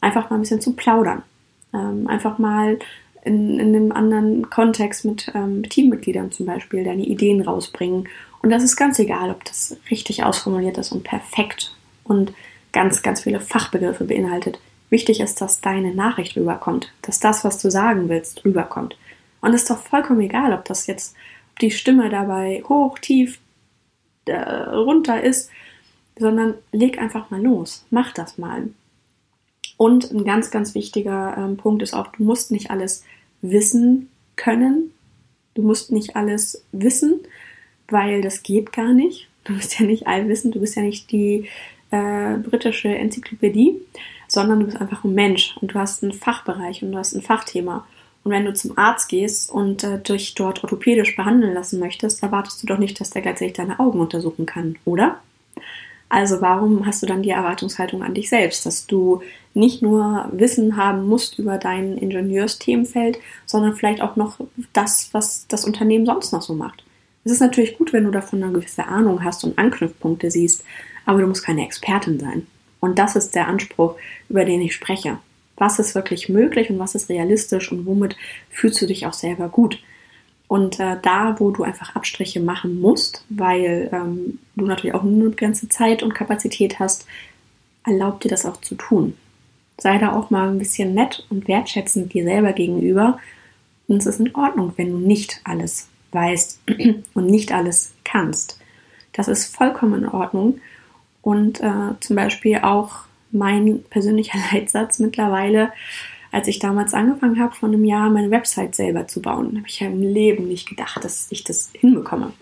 einfach 0.00 0.30
mal 0.30 0.36
ein 0.36 0.42
bisschen 0.42 0.60
zu 0.60 0.74
plaudern. 0.74 1.22
Ähm, 1.74 2.06
einfach 2.06 2.38
mal 2.38 2.78
in, 3.24 3.58
in 3.58 3.74
einem 3.74 3.92
anderen 3.92 4.48
Kontext 4.48 5.04
mit 5.04 5.30
ähm, 5.34 5.68
Teammitgliedern 5.68 6.32
zum 6.32 6.46
Beispiel 6.46 6.84
deine 6.84 7.04
Ideen 7.04 7.42
rausbringen. 7.42 8.08
Und 8.42 8.50
das 8.50 8.62
ist 8.62 8.76
ganz 8.76 8.98
egal, 8.98 9.30
ob 9.30 9.44
das 9.44 9.76
richtig 9.90 10.24
ausformuliert 10.24 10.78
ist 10.78 10.92
und 10.92 11.04
perfekt 11.04 11.74
und 12.04 12.32
ganz, 12.72 13.02
ganz 13.02 13.22
viele 13.22 13.40
Fachbegriffe 13.40 14.04
beinhaltet. 14.04 14.60
Wichtig 14.90 15.20
ist, 15.20 15.40
dass 15.40 15.60
deine 15.60 15.94
Nachricht 15.94 16.36
rüberkommt, 16.36 16.92
dass 17.02 17.20
das, 17.20 17.44
was 17.44 17.58
du 17.58 17.70
sagen 17.70 18.08
willst, 18.08 18.44
rüberkommt. 18.44 18.96
Und 19.40 19.52
es 19.52 19.62
ist 19.62 19.70
doch 19.70 19.78
vollkommen 19.78 20.20
egal, 20.20 20.52
ob 20.52 20.64
das 20.64 20.86
jetzt, 20.86 21.14
ob 21.52 21.58
die 21.58 21.70
Stimme 21.70 22.08
dabei 22.08 22.62
hoch, 22.68 22.98
tief, 22.98 23.38
äh, 24.24 24.36
runter 24.36 25.22
ist, 25.22 25.50
sondern 26.18 26.54
leg 26.72 26.98
einfach 26.98 27.30
mal 27.30 27.42
los. 27.42 27.84
Mach 27.90 28.12
das 28.12 28.38
mal. 28.38 28.68
Und 29.76 30.10
ein 30.10 30.24
ganz, 30.24 30.50
ganz 30.50 30.74
wichtiger 30.74 31.36
ähm, 31.38 31.56
Punkt 31.56 31.82
ist 31.82 31.94
auch, 31.94 32.08
du 32.08 32.24
musst 32.24 32.50
nicht 32.50 32.70
alles 32.70 33.04
wissen 33.42 34.08
können. 34.36 34.92
Du 35.54 35.62
musst 35.62 35.92
nicht 35.92 36.16
alles 36.16 36.64
wissen, 36.72 37.20
weil 37.88 38.20
das 38.22 38.42
geht 38.42 38.72
gar 38.72 38.92
nicht. 38.92 39.28
Du 39.44 39.54
bist 39.54 39.78
ja 39.78 39.86
nicht 39.86 40.06
allwissend, 40.06 40.54
du 40.54 40.60
bist 40.60 40.76
ja 40.76 40.82
nicht 40.82 41.10
die 41.10 41.48
äh, 41.90 42.36
britische 42.36 42.88
Enzyklopädie, 42.88 43.80
sondern 44.26 44.60
du 44.60 44.66
bist 44.66 44.80
einfach 44.80 45.04
ein 45.04 45.14
Mensch 45.14 45.56
und 45.60 45.74
du 45.74 45.78
hast 45.78 46.02
einen 46.02 46.12
Fachbereich 46.12 46.82
und 46.82 46.92
du 46.92 46.98
hast 46.98 47.14
ein 47.14 47.22
Fachthema. 47.22 47.86
Und 48.24 48.32
wenn 48.32 48.44
du 48.44 48.52
zum 48.52 48.76
Arzt 48.76 49.08
gehst 49.08 49.50
und 49.50 49.84
äh, 49.84 50.02
dich 50.02 50.34
dort 50.34 50.62
orthopädisch 50.62 51.16
behandeln 51.16 51.54
lassen 51.54 51.80
möchtest, 51.80 52.22
erwartest 52.22 52.62
du 52.62 52.66
doch 52.66 52.78
nicht, 52.78 53.00
dass 53.00 53.10
der 53.10 53.22
gleichzeitig 53.22 53.54
deine 53.54 53.80
Augen 53.80 54.00
untersuchen 54.00 54.44
kann, 54.44 54.76
oder? 54.84 55.20
Also 56.08 56.40
warum 56.40 56.86
hast 56.86 57.02
du 57.02 57.06
dann 57.06 57.22
die 57.22 57.30
Erwartungshaltung 57.30 58.02
an 58.02 58.14
dich 58.14 58.30
selbst, 58.30 58.64
dass 58.64 58.86
du 58.86 59.20
nicht 59.52 59.82
nur 59.82 60.28
Wissen 60.32 60.76
haben 60.76 61.06
musst 61.06 61.38
über 61.38 61.58
dein 61.58 61.98
Ingenieursthemenfeld, 61.98 63.18
sondern 63.44 63.74
vielleicht 63.74 64.00
auch 64.00 64.16
noch 64.16 64.38
das, 64.72 65.10
was 65.12 65.46
das 65.48 65.64
Unternehmen 65.64 66.06
sonst 66.06 66.32
noch 66.32 66.42
so 66.42 66.54
macht. 66.54 66.84
Es 67.24 67.32
ist 67.32 67.40
natürlich 67.40 67.76
gut, 67.76 67.92
wenn 67.92 68.04
du 68.04 68.10
davon 68.10 68.42
eine 68.42 68.52
gewisse 68.52 68.86
Ahnung 68.86 69.22
hast 69.22 69.44
und 69.44 69.58
Anknüpfpunkte 69.58 70.30
siehst, 70.30 70.64
aber 71.04 71.20
du 71.20 71.26
musst 71.26 71.44
keine 71.44 71.64
Expertin 71.64 72.18
sein. 72.18 72.46
Und 72.80 72.98
das 72.98 73.16
ist 73.16 73.34
der 73.34 73.48
Anspruch, 73.48 73.96
über 74.28 74.44
den 74.44 74.62
ich 74.62 74.74
spreche. 74.74 75.18
Was 75.56 75.78
ist 75.78 75.94
wirklich 75.94 76.28
möglich 76.28 76.70
und 76.70 76.78
was 76.78 76.94
ist 76.94 77.08
realistisch 77.08 77.72
und 77.72 77.84
womit 77.84 78.16
fühlst 78.50 78.80
du 78.80 78.86
dich 78.86 79.06
auch 79.06 79.12
selber 79.12 79.48
gut? 79.48 79.82
Und 80.48 80.80
äh, 80.80 80.96
da, 81.02 81.36
wo 81.38 81.50
du 81.50 81.62
einfach 81.62 81.94
Abstriche 81.94 82.40
machen 82.40 82.80
musst, 82.80 83.24
weil 83.28 83.90
ähm, 83.92 84.38
du 84.56 84.64
natürlich 84.64 84.94
auch 84.94 85.02
nur 85.02 85.20
eine 85.20 85.30
begrenzte 85.30 85.68
Zeit 85.68 86.02
und 86.02 86.14
Kapazität 86.14 86.78
hast, 86.78 87.06
erlaub 87.84 88.20
dir 88.20 88.30
das 88.30 88.46
auch 88.46 88.56
zu 88.58 88.74
tun. 88.74 89.14
Sei 89.76 89.98
da 89.98 90.12
auch 90.12 90.30
mal 90.30 90.48
ein 90.48 90.58
bisschen 90.58 90.94
nett 90.94 91.26
und 91.30 91.48
wertschätzend 91.48 92.14
dir 92.14 92.24
selber 92.24 92.54
gegenüber. 92.54 93.18
Und 93.86 93.98
es 93.98 94.06
ist 94.06 94.20
in 94.20 94.34
Ordnung, 94.34 94.72
wenn 94.76 94.90
du 94.90 94.98
nicht 94.98 95.40
alles 95.44 95.88
weißt 96.12 96.60
und 97.14 97.26
nicht 97.26 97.52
alles 97.52 97.92
kannst. 98.04 98.58
Das 99.12 99.28
ist 99.28 99.54
vollkommen 99.54 100.04
in 100.04 100.08
Ordnung. 100.08 100.60
Und 101.20 101.60
äh, 101.60 101.98
zum 102.00 102.16
Beispiel 102.16 102.58
auch 102.62 103.00
mein 103.30 103.82
persönlicher 103.90 104.38
Leitsatz 104.52 104.98
mittlerweile, 104.98 105.72
als 106.30 106.48
ich 106.48 106.58
damals 106.58 106.94
angefangen 106.94 107.40
habe, 107.40 107.54
vor 107.54 107.68
einem 107.68 107.84
Jahr 107.84 108.10
meine 108.10 108.30
Website 108.30 108.74
selber 108.74 109.06
zu 109.06 109.22
bauen, 109.22 109.56
habe 109.56 109.68
ich 109.68 109.80
ja 109.80 109.86
im 109.86 110.02
Leben 110.02 110.48
nicht 110.48 110.68
gedacht, 110.68 111.02
dass 111.02 111.28
ich 111.30 111.44
das 111.44 111.70
hinbekomme. 111.72 112.32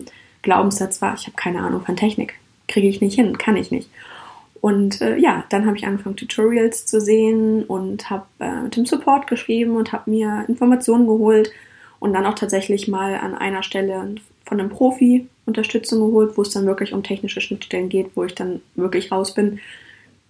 Glaubenssatz 0.41 1.01
war, 1.01 1.13
ich 1.13 1.23
habe 1.23 1.35
keine 1.35 1.61
Ahnung 1.61 1.81
von 1.85 1.95
Technik. 1.95 2.35
Kriege 2.67 2.87
ich 2.87 3.01
nicht 3.01 3.15
hin, 3.15 3.37
kann 3.37 3.55
ich 3.55 3.71
nicht. 3.71 3.89
Und 4.59 5.01
äh, 5.01 5.17
ja, 5.17 5.45
dann 5.49 5.65
habe 5.65 5.77
ich 5.77 5.85
angefangen, 5.85 6.17
Tutorials 6.17 6.85
zu 6.85 6.99
sehen 6.99 7.63
und 7.63 8.09
habe 8.09 8.25
äh, 8.39 8.61
mit 8.63 8.75
dem 8.75 8.85
Support 8.85 9.27
geschrieben 9.27 9.75
und 9.77 9.93
habe 9.93 10.09
mir 10.09 10.45
Informationen 10.47 11.07
geholt 11.07 11.51
und 11.99 12.13
dann 12.13 12.25
auch 12.25 12.35
tatsächlich 12.35 12.87
mal 12.87 13.15
an 13.15 13.35
einer 13.35 13.63
Stelle 13.63 14.15
von 14.45 14.59
einem 14.59 14.69
Profi 14.69 15.27
Unterstützung 15.45 15.99
geholt, 15.99 16.37
wo 16.37 16.41
es 16.41 16.49
dann 16.49 16.65
wirklich 16.65 16.93
um 16.93 17.03
technische 17.03 17.39
Schnittstellen 17.39 17.89
geht, 17.89 18.11
wo 18.15 18.23
ich 18.23 18.35
dann 18.35 18.61
wirklich 18.75 19.11
raus 19.11 19.33
bin 19.33 19.59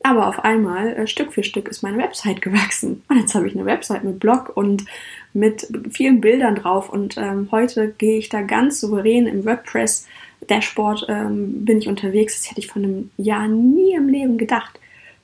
aber 0.07 0.27
auf 0.27 0.43
einmal, 0.43 0.95
äh, 0.95 1.07
Stück 1.07 1.33
für 1.33 1.43
Stück, 1.43 1.67
ist 1.67 1.83
meine 1.83 1.97
Website 1.97 2.41
gewachsen. 2.41 3.03
Und 3.09 3.17
jetzt 3.17 3.35
habe 3.35 3.47
ich 3.47 3.55
eine 3.55 3.65
Website 3.65 4.03
mit 4.03 4.19
Blog 4.19 4.55
und 4.55 4.85
mit 5.33 5.67
vielen 5.91 6.21
Bildern 6.21 6.55
drauf. 6.55 6.89
Und 6.89 7.17
ähm, 7.17 7.49
heute 7.51 7.93
gehe 7.97 8.17
ich 8.17 8.29
da 8.29 8.41
ganz 8.41 8.79
souverän 8.79 9.27
im 9.27 9.45
WordPress-Dashboard 9.45 11.07
ähm, 11.09 11.65
bin 11.65 11.77
ich 11.77 11.87
unterwegs. 11.87 12.35
Das 12.35 12.49
hätte 12.49 12.61
ich 12.61 12.67
vor 12.67 12.81
einem 12.81 13.11
Jahr 13.17 13.47
nie 13.47 13.93
im 13.93 14.07
Leben 14.07 14.37
gedacht. 14.37 14.79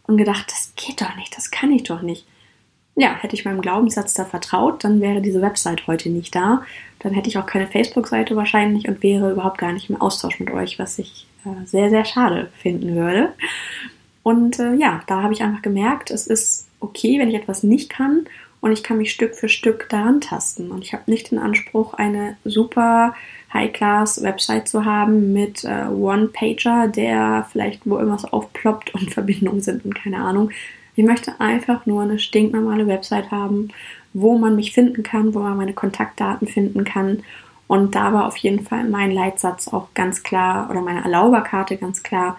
Und 0.06 0.18
gedacht, 0.18 0.52
das 0.52 0.74
geht 0.75 1.02
doch 1.02 1.16
nicht, 1.16 1.36
das 1.38 1.50
kann 1.50 1.72
ich 1.72 1.84
doch 1.84 2.02
nicht. 2.02 2.25
Ja, 2.96 3.16
hätte 3.16 3.36
ich 3.36 3.46
meinem 3.46 3.62
Glaubenssatz 3.62 4.13
da 4.13 4.25
vertraut, 4.25 4.84
dann 4.84 5.02
wäre 5.02 5.22
diese 5.22 5.42
Website 5.42 5.88
heute 5.88 6.10
nicht 6.10 6.36
da. 6.36 6.63
Dann 7.00 7.13
hätte 7.13 7.30
ich 7.30 7.38
auch 7.38 7.46
keine 7.46 7.68
Facebook-Seite 7.68 8.36
wahrscheinlich 8.36 8.88
und 8.88 9.02
wäre 9.02 9.32
überhaupt 9.32 9.58
gar 9.58 9.72
nicht 9.72 9.90
im 9.90 10.00
Austausch 10.00 10.40
mit 10.40 10.52
euch, 10.52 10.78
was 10.78 11.00
ich 11.00 11.25
äh, 11.46 11.66
sehr, 11.66 11.90
sehr 11.90 12.06
schade 12.06 12.52
finden 12.58 12.96
würde. 12.96 13.34
Und 14.24 14.60
äh, 14.60 14.74
ja, 14.75 15.01
da 15.08 15.22
habe 15.22 15.34
ich 15.34 15.44
einfach 15.44 15.62
gemerkt, 15.62 16.10
es 16.10 16.27
ist 16.27 16.68
okay, 16.80 17.20
wenn 17.20 17.30
ich 17.30 17.36
etwas 17.36 17.63
nicht 17.63 17.89
kann 17.89 18.25
und 18.62 18.72
ich 18.72 18.84
kann 18.84 18.98
mich 18.98 19.12
Stück 19.12 19.36
für 19.36 19.50
Stück 19.50 19.89
daran 19.89 20.22
tasten. 20.22 20.72
Und 20.72 20.84
ich 20.84 20.94
habe 20.94 21.12
nicht 21.12 21.32
den 21.32 21.39
Anspruch, 21.39 21.94
eine 21.94 22.38
super 22.46 23.13
High-Class-Website 23.53 24.68
zu 24.68 24.86
haben 24.86 25.34
mit 25.34 25.63
äh, 25.65 25.88
One-Pager, 25.88 26.88
der 26.88 27.46
vielleicht 27.51 27.82
wo 27.86 27.98
irgendwas 27.98 28.25
aufploppt 28.25 28.94
und 28.96 29.12
Verbindungen 29.13 29.62
sind 29.62 29.86
und 29.86 29.94
keine 29.94 30.18
Ahnung. 30.18 30.51
Ich 30.96 31.03
möchte 31.03 31.39
einfach 31.42 31.86
nur 31.86 32.03
eine 32.03 32.20
stinknormale 32.20 32.88
Website 32.88 33.32
haben, 33.32 33.70
wo 34.13 34.38
man 34.38 34.56
mich 34.56 34.74
finden 34.74 35.03
kann, 35.03 35.34
wo 35.34 35.39
man 35.39 35.58
meine 35.58 35.74
Kontaktdaten 35.74 36.48
finden 36.48 36.84
kann. 36.84 37.24
Und 37.68 37.96
da 37.96 38.13
war 38.13 38.27
auf 38.27 38.38
jeden 38.38 38.63
Fall 38.63 38.88
mein 38.88 39.12
Leitsatz 39.12 39.68
auch 39.68 39.88
ganz 39.94 40.24
klar 40.24 40.70
oder 40.70 40.82
meine 40.82 41.03
Erlauberkarte 41.03 41.77
ganz 41.77 42.03
klar, 42.03 42.38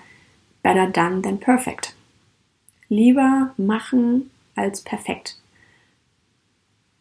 Better 0.64 0.88
done 0.88 1.22
than 1.22 1.38
perfect. 1.38 1.94
Lieber 2.88 3.54
machen 3.56 4.30
als 4.56 4.80
perfekt. 4.80 5.38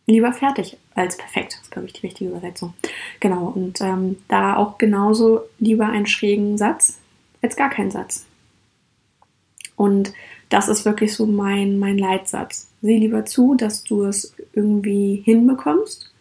Lieber 0.06 0.34
fertig 0.34 0.78
als 0.96 1.16
perfekt, 1.18 1.54
das 1.54 1.62
ist, 1.62 1.72
glaube 1.72 1.88
ich, 1.88 1.94
die 1.94 2.06
richtige 2.06 2.30
Übersetzung. 2.30 2.74
Genau, 3.22 3.48
und 3.48 3.80
ähm, 3.80 4.18
da 4.28 4.58
auch 4.58 4.78
genauso 4.78 5.42
lieber 5.60 5.88
einen 5.88 6.06
schrägen 6.08 6.58
Satz 6.58 7.00
als 7.42 7.56
gar 7.56 7.70
keinen 7.70 7.90
Satz. 7.90 8.26
Und 9.78 10.14
das 10.50 10.68
ist 10.68 10.84
wirklich 10.84 11.14
so 11.16 11.26
mein, 11.26 11.80
mein 11.80 11.98
Leitsatz. 11.98 12.70
Sieh 12.82 13.00
lieber 13.00 13.26
zu, 13.26 13.56
dass 13.56 13.86
du 13.86 14.04
es 14.04 14.36
irgendwie 14.54 15.22
hinbekommst, 15.24 16.12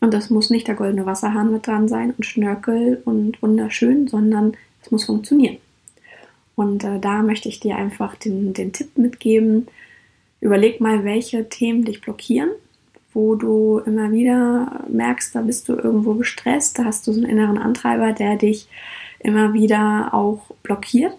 Und 0.00 0.14
das 0.14 0.30
muss 0.30 0.50
nicht 0.50 0.66
der 0.66 0.74
goldene 0.74 1.06
Wasserhahn 1.06 1.52
mit 1.52 1.66
dran 1.66 1.86
sein 1.86 2.12
und 2.16 2.24
Schnörkel 2.24 3.02
und 3.04 3.40
wunderschön, 3.42 4.08
sondern 4.08 4.56
es 4.82 4.90
muss 4.90 5.04
funktionieren. 5.04 5.58
Und 6.54 6.84
äh, 6.84 6.98
da 6.98 7.22
möchte 7.22 7.48
ich 7.48 7.60
dir 7.60 7.76
einfach 7.76 8.16
den, 8.16 8.52
den 8.52 8.72
Tipp 8.72 8.96
mitgeben, 8.96 9.68
überleg 10.40 10.80
mal, 10.80 11.04
welche 11.04 11.48
Themen 11.48 11.84
dich 11.84 12.00
blockieren, 12.00 12.50
wo 13.14 13.34
du 13.34 13.78
immer 13.78 14.10
wieder 14.12 14.84
merkst, 14.88 15.34
da 15.34 15.42
bist 15.42 15.68
du 15.68 15.74
irgendwo 15.74 16.14
gestresst, 16.14 16.78
da 16.78 16.84
hast 16.84 17.06
du 17.06 17.12
so 17.12 17.20
einen 17.20 17.30
inneren 17.30 17.58
Antreiber, 17.58 18.12
der 18.12 18.36
dich 18.36 18.68
immer 19.20 19.52
wieder 19.52 20.10
auch 20.12 20.50
blockiert. 20.62 21.14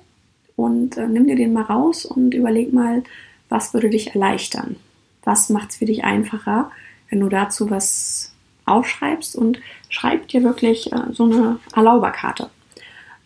Und 0.55 0.97
äh, 0.97 1.07
nimm 1.07 1.25
dir 1.27 1.35
den 1.35 1.53
mal 1.53 1.63
raus 1.63 2.05
und 2.05 2.33
überleg 2.33 2.73
mal, 2.73 3.03
was 3.49 3.73
würde 3.73 3.89
dich 3.89 4.13
erleichtern? 4.13 4.75
Was 5.23 5.49
macht 5.49 5.71
es 5.71 5.77
für 5.77 5.85
dich 5.85 6.03
einfacher, 6.03 6.71
wenn 7.09 7.21
du 7.21 7.29
dazu 7.29 7.69
was 7.69 8.33
aufschreibst 8.65 9.35
und 9.35 9.59
schreib 9.89 10.27
dir 10.27 10.43
wirklich 10.43 10.91
äh, 10.91 11.11
so 11.11 11.25
eine 11.25 11.59
Erlauberkarte. 11.75 12.49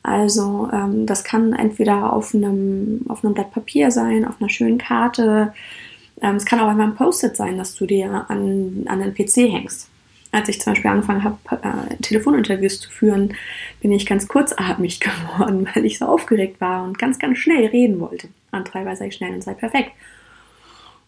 Also 0.08 0.70
ähm, 0.72 1.06
das 1.06 1.26
kann 1.26 1.52
entweder 1.52 2.14
auf 2.14 2.34
einem, 2.34 3.02
auf 3.10 3.26
einem 3.26 3.34
Blatt 3.34 3.52
Papier 3.52 3.92
sein, 3.92 4.24
auf 4.24 4.36
einer 4.40 4.50
schönen 4.50 4.78
Karte. 4.78 5.54
Ähm, 6.22 6.38
es 6.38 6.46
kann 6.46 6.62
auch 6.62 6.70
einmal 6.70 6.88
ein 6.88 6.96
Post-it 6.96 7.36
sein, 7.36 7.58
dass 7.58 7.76
du 7.76 7.86
dir 7.86 8.26
an, 8.30 8.86
an 8.86 9.00
den 9.02 9.14
PC 9.14 9.52
hängst. 9.52 9.90
Als 10.32 10.48
ich 10.48 10.62
zum 10.62 10.72
Beispiel 10.72 10.92
angefangen 10.92 11.26
habe, 11.26 11.38
äh, 11.62 11.96
Telefoninterviews 12.02 12.80
zu 12.80 12.90
führen, 12.90 13.34
bin 13.82 13.92
ich 13.92 14.06
ganz 14.06 14.30
kurzatmig 14.30 15.00
geworden, 15.02 15.68
weil 15.74 15.86
ich 15.86 16.00
so 16.00 16.06
aufgeregt 16.06 16.62
war 16.62 16.86
und 16.86 16.98
ganz, 16.98 17.20
ganz 17.20 17.40
schnell 17.40 17.66
reden 17.66 18.00
wollte. 18.00 18.30
Antreiber 18.52 18.96
sei 18.96 19.12
schnell 19.12 19.34
und 19.34 19.44
sei 19.44 19.56
perfekt. 19.56 19.92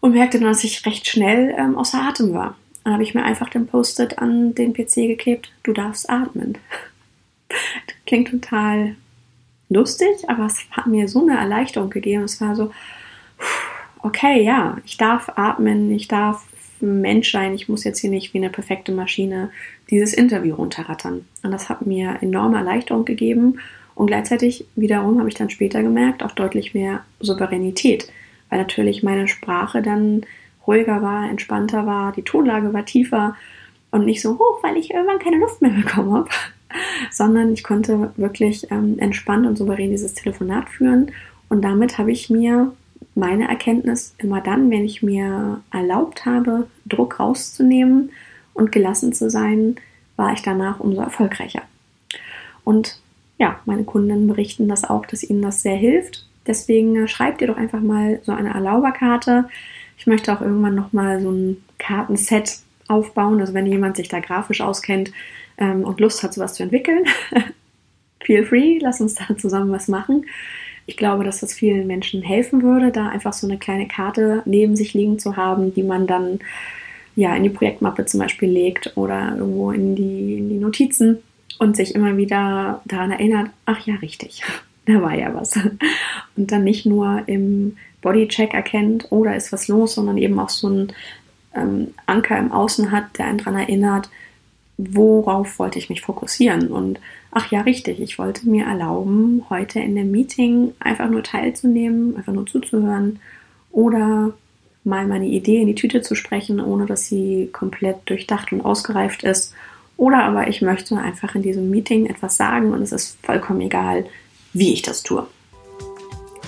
Und 0.00 0.12
merkte 0.12 0.38
dann, 0.38 0.48
dass 0.48 0.62
ich 0.62 0.84
recht 0.84 1.08
schnell 1.08 1.54
ähm, 1.56 1.78
außer 1.78 2.02
Atem 2.02 2.34
war. 2.34 2.54
Dann 2.84 2.92
habe 2.92 3.02
ich 3.02 3.14
mir 3.14 3.22
einfach 3.22 3.48
den 3.48 3.66
Post-it 3.66 4.18
an 4.18 4.54
den 4.54 4.74
PC 4.74 5.06
geklebt, 5.06 5.50
du 5.62 5.72
darfst 5.72 6.10
atmen. 6.10 6.58
Klingt 8.10 8.28
total 8.28 8.96
lustig, 9.68 10.28
aber 10.28 10.46
es 10.46 10.66
hat 10.72 10.88
mir 10.88 11.06
so 11.06 11.22
eine 11.22 11.38
Erleichterung 11.38 11.90
gegeben. 11.90 12.24
Es 12.24 12.40
war 12.40 12.56
so, 12.56 12.72
okay, 14.02 14.42
ja, 14.42 14.78
ich 14.84 14.96
darf 14.96 15.30
atmen, 15.36 15.92
ich 15.92 16.08
darf 16.08 16.44
Mensch 16.80 17.30
sein, 17.30 17.54
ich 17.54 17.68
muss 17.68 17.84
jetzt 17.84 18.00
hier 18.00 18.10
nicht 18.10 18.34
wie 18.34 18.38
eine 18.38 18.50
perfekte 18.50 18.90
Maschine 18.90 19.52
dieses 19.90 20.12
Interview 20.12 20.56
runterrattern. 20.56 21.24
Und 21.44 21.52
das 21.52 21.68
hat 21.68 21.86
mir 21.86 22.18
enorme 22.20 22.56
Erleichterung 22.56 23.04
gegeben 23.04 23.60
und 23.94 24.08
gleichzeitig 24.08 24.66
wiederum 24.74 25.20
habe 25.20 25.28
ich 25.28 25.36
dann 25.36 25.48
später 25.48 25.80
gemerkt, 25.80 26.24
auch 26.24 26.32
deutlich 26.32 26.74
mehr 26.74 27.04
Souveränität, 27.20 28.10
weil 28.48 28.58
natürlich 28.58 29.04
meine 29.04 29.28
Sprache 29.28 29.82
dann 29.82 30.26
ruhiger 30.66 31.00
war, 31.00 31.30
entspannter 31.30 31.86
war, 31.86 32.10
die 32.10 32.24
Tonlage 32.24 32.72
war 32.72 32.84
tiefer 32.84 33.36
und 33.92 34.04
nicht 34.04 34.20
so 34.20 34.36
hoch, 34.36 34.64
weil 34.64 34.76
ich 34.78 34.90
irgendwann 34.90 35.20
keine 35.20 35.38
Luft 35.38 35.62
mehr 35.62 35.70
bekommen 35.70 36.12
habe, 36.12 36.30
sondern 37.10 37.52
ich 37.52 37.62
konnte 37.62 38.12
wirklich 38.16 38.70
ähm, 38.70 38.98
entspannt 38.98 39.46
und 39.46 39.56
souverän 39.56 39.90
dieses 39.90 40.14
Telefonat 40.14 40.68
führen 40.68 41.10
und 41.48 41.62
damit 41.62 41.98
habe 41.98 42.12
ich 42.12 42.30
mir 42.30 42.72
meine 43.14 43.48
Erkenntnis 43.48 44.14
immer 44.18 44.40
dann, 44.40 44.70
wenn 44.70 44.84
ich 44.84 45.02
mir 45.02 45.60
erlaubt 45.72 46.24
habe, 46.24 46.68
Druck 46.86 47.20
rauszunehmen 47.20 48.10
und 48.54 48.72
gelassen 48.72 49.12
zu 49.12 49.28
sein, 49.30 49.76
war 50.16 50.32
ich 50.32 50.42
danach 50.42 50.80
umso 50.80 51.00
erfolgreicher. 51.00 51.62
Und 52.64 53.00
ja, 53.38 53.58
meine 53.64 53.84
Kunden 53.84 54.26
berichten 54.26 54.68
das 54.68 54.84
auch, 54.84 55.06
dass 55.06 55.22
ihnen 55.22 55.42
das 55.42 55.62
sehr 55.62 55.76
hilft. 55.76 56.26
Deswegen 56.46 56.94
äh, 56.96 57.08
schreibt 57.08 57.40
ihr 57.40 57.48
doch 57.48 57.56
einfach 57.56 57.80
mal 57.80 58.20
so 58.22 58.32
eine 58.32 58.54
Erlauberkarte. 58.54 59.48
Ich 59.96 60.06
möchte 60.06 60.32
auch 60.32 60.40
irgendwann 60.40 60.74
nochmal 60.74 61.20
so 61.20 61.30
ein 61.30 61.64
Kartenset 61.78 62.58
aufbauen. 62.86 63.40
Also 63.40 63.54
wenn 63.54 63.66
jemand 63.66 63.96
sich 63.96 64.08
da 64.08 64.20
grafisch 64.20 64.60
auskennt 64.60 65.10
ähm, 65.60 65.84
und 65.84 66.00
Lust 66.00 66.22
hat, 66.22 66.34
sowas 66.34 66.54
zu 66.54 66.62
entwickeln, 66.62 67.04
feel 68.24 68.44
free, 68.44 68.78
lass 68.80 69.00
uns 69.00 69.14
da 69.14 69.36
zusammen 69.36 69.70
was 69.70 69.88
machen. 69.88 70.26
Ich 70.86 70.96
glaube, 70.96 71.22
dass 71.22 71.40
das 71.40 71.54
vielen 71.54 71.86
Menschen 71.86 72.22
helfen 72.22 72.62
würde, 72.62 72.90
da 72.90 73.08
einfach 73.08 73.32
so 73.32 73.46
eine 73.46 73.58
kleine 73.58 73.86
Karte 73.86 74.42
neben 74.44 74.74
sich 74.74 74.94
liegen 74.94 75.18
zu 75.18 75.36
haben, 75.36 75.72
die 75.72 75.84
man 75.84 76.06
dann 76.06 76.40
ja 77.14 77.34
in 77.36 77.42
die 77.42 77.50
Projektmappe 77.50 78.06
zum 78.06 78.20
Beispiel 78.20 78.50
legt 78.50 78.96
oder 78.96 79.36
irgendwo 79.36 79.70
in 79.70 79.94
die, 79.94 80.38
in 80.38 80.48
die 80.48 80.58
Notizen 80.58 81.18
und 81.58 81.76
sich 81.76 81.94
immer 81.94 82.16
wieder 82.16 82.82
daran 82.86 83.12
erinnert, 83.12 83.50
ach 83.66 83.86
ja, 83.86 83.94
richtig, 83.96 84.42
da 84.86 85.00
war 85.02 85.14
ja 85.14 85.34
was. 85.34 85.58
Und 86.36 86.50
dann 86.50 86.64
nicht 86.64 86.86
nur 86.86 87.22
im 87.26 87.76
Bodycheck 88.00 88.54
erkennt, 88.54 89.08
oh, 89.10 89.24
ist 89.24 89.52
was 89.52 89.68
los, 89.68 89.94
sondern 89.94 90.16
eben 90.16 90.38
auch 90.38 90.48
so 90.48 90.68
einen 90.68 90.92
ähm, 91.54 91.88
Anker 92.06 92.38
im 92.38 92.50
Außen 92.50 92.90
hat, 92.90 93.18
der 93.18 93.26
einen 93.26 93.38
daran 93.38 93.56
erinnert, 93.56 94.08
worauf 94.92 95.58
wollte 95.58 95.78
ich 95.78 95.90
mich 95.90 96.02
fokussieren. 96.02 96.68
Und 96.68 97.00
ach 97.30 97.50
ja, 97.50 97.62
richtig, 97.62 98.00
ich 98.00 98.18
wollte 98.18 98.48
mir 98.48 98.64
erlauben, 98.64 99.44
heute 99.50 99.80
in 99.80 99.94
dem 99.94 100.10
Meeting 100.10 100.72
einfach 100.80 101.10
nur 101.10 101.22
teilzunehmen, 101.22 102.16
einfach 102.16 102.32
nur 102.32 102.46
zuzuhören 102.46 103.20
oder 103.72 104.32
mal 104.84 105.06
meine 105.06 105.26
Idee 105.26 105.60
in 105.60 105.66
die 105.66 105.74
Tüte 105.74 106.02
zu 106.02 106.14
sprechen, 106.14 106.60
ohne 106.60 106.86
dass 106.86 107.06
sie 107.06 107.50
komplett 107.52 107.98
durchdacht 108.06 108.52
und 108.52 108.62
ausgereift 108.62 109.22
ist. 109.24 109.54
Oder 109.96 110.24
aber 110.24 110.48
ich 110.48 110.62
möchte 110.62 110.96
einfach 110.96 111.34
in 111.34 111.42
diesem 111.42 111.68
Meeting 111.68 112.06
etwas 112.06 112.36
sagen 112.36 112.72
und 112.72 112.80
es 112.82 112.92
ist 112.92 113.18
vollkommen 113.22 113.60
egal, 113.60 114.06
wie 114.54 114.72
ich 114.72 114.82
das 114.82 115.02
tue. 115.02 115.26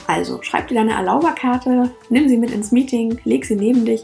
Also 0.07 0.43
schreib 0.43 0.69
dir 0.69 0.75
deine 0.75 0.93
Erlauberkarte, 0.93 1.91
nimm 2.09 2.29
sie 2.29 2.39
mit 2.39 2.51
ins 2.51 2.73
Meeting, 2.73 3.19
leg 3.25 3.45
sie 3.45 3.57
neben 3.57 3.85
dich. 3.85 4.03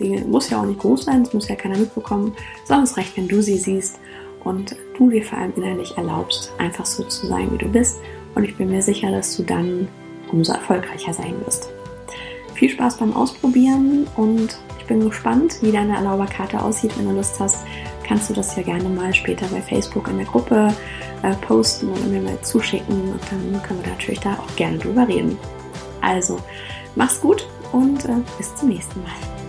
Sie 0.00 0.18
muss 0.26 0.48
ja 0.48 0.60
auch 0.60 0.66
nicht 0.66 0.80
groß 0.80 1.04
sein, 1.04 1.22
es 1.22 1.34
muss 1.34 1.48
ja 1.48 1.54
keiner 1.54 1.76
mitbekommen, 1.76 2.32
sondern 2.64 2.84
es 2.84 2.96
reicht, 2.96 3.16
wenn 3.18 3.28
du 3.28 3.42
sie 3.42 3.58
siehst 3.58 4.00
und 4.44 4.74
du 4.96 5.10
dir 5.10 5.22
vor 5.22 5.38
allem 5.38 5.52
innerlich 5.56 5.96
erlaubst, 5.96 6.52
einfach 6.58 6.86
so 6.86 7.04
zu 7.04 7.26
sein, 7.26 7.52
wie 7.52 7.58
du 7.58 7.68
bist. 7.68 7.98
Und 8.34 8.44
ich 8.44 8.56
bin 8.56 8.70
mir 8.70 8.80
sicher, 8.80 9.10
dass 9.10 9.36
du 9.36 9.42
dann 9.42 9.88
umso 10.32 10.52
erfolgreicher 10.52 11.12
sein 11.12 11.34
wirst. 11.44 11.68
Viel 12.54 12.70
Spaß 12.70 12.96
beim 12.96 13.14
Ausprobieren 13.14 14.06
und 14.16 14.58
ich 14.78 14.86
bin 14.86 15.00
gespannt, 15.00 15.58
wie 15.60 15.70
deine 15.70 15.96
Erlauberkarte 15.96 16.60
aussieht. 16.62 16.96
Wenn 16.96 17.06
du 17.06 17.14
Lust 17.14 17.38
hast, 17.38 17.58
kannst 18.06 18.30
du 18.30 18.34
das 18.34 18.56
ja 18.56 18.62
gerne 18.62 18.88
mal 18.88 19.12
später 19.12 19.46
bei 19.48 19.60
Facebook 19.60 20.08
in 20.08 20.16
der 20.16 20.26
Gruppe 20.26 20.74
äh, 21.22 21.34
posten 21.46 21.90
oder 21.90 22.04
mir 22.04 22.22
mal 22.22 22.40
zuschicken 22.40 23.12
und 23.12 23.20
dann 23.30 23.62
können 23.62 23.82
wir 23.82 23.90
natürlich 23.90 24.20
da 24.20 24.34
auch 24.34 24.56
gerne 24.56 24.78
drüber 24.78 25.06
reden. 25.06 25.38
Also, 26.00 26.38
mach's 26.96 27.20
gut 27.20 27.46
und 27.72 28.06
äh, 28.06 28.16
bis 28.38 28.54
zum 28.56 28.70
nächsten 28.70 29.02
Mal. 29.02 29.39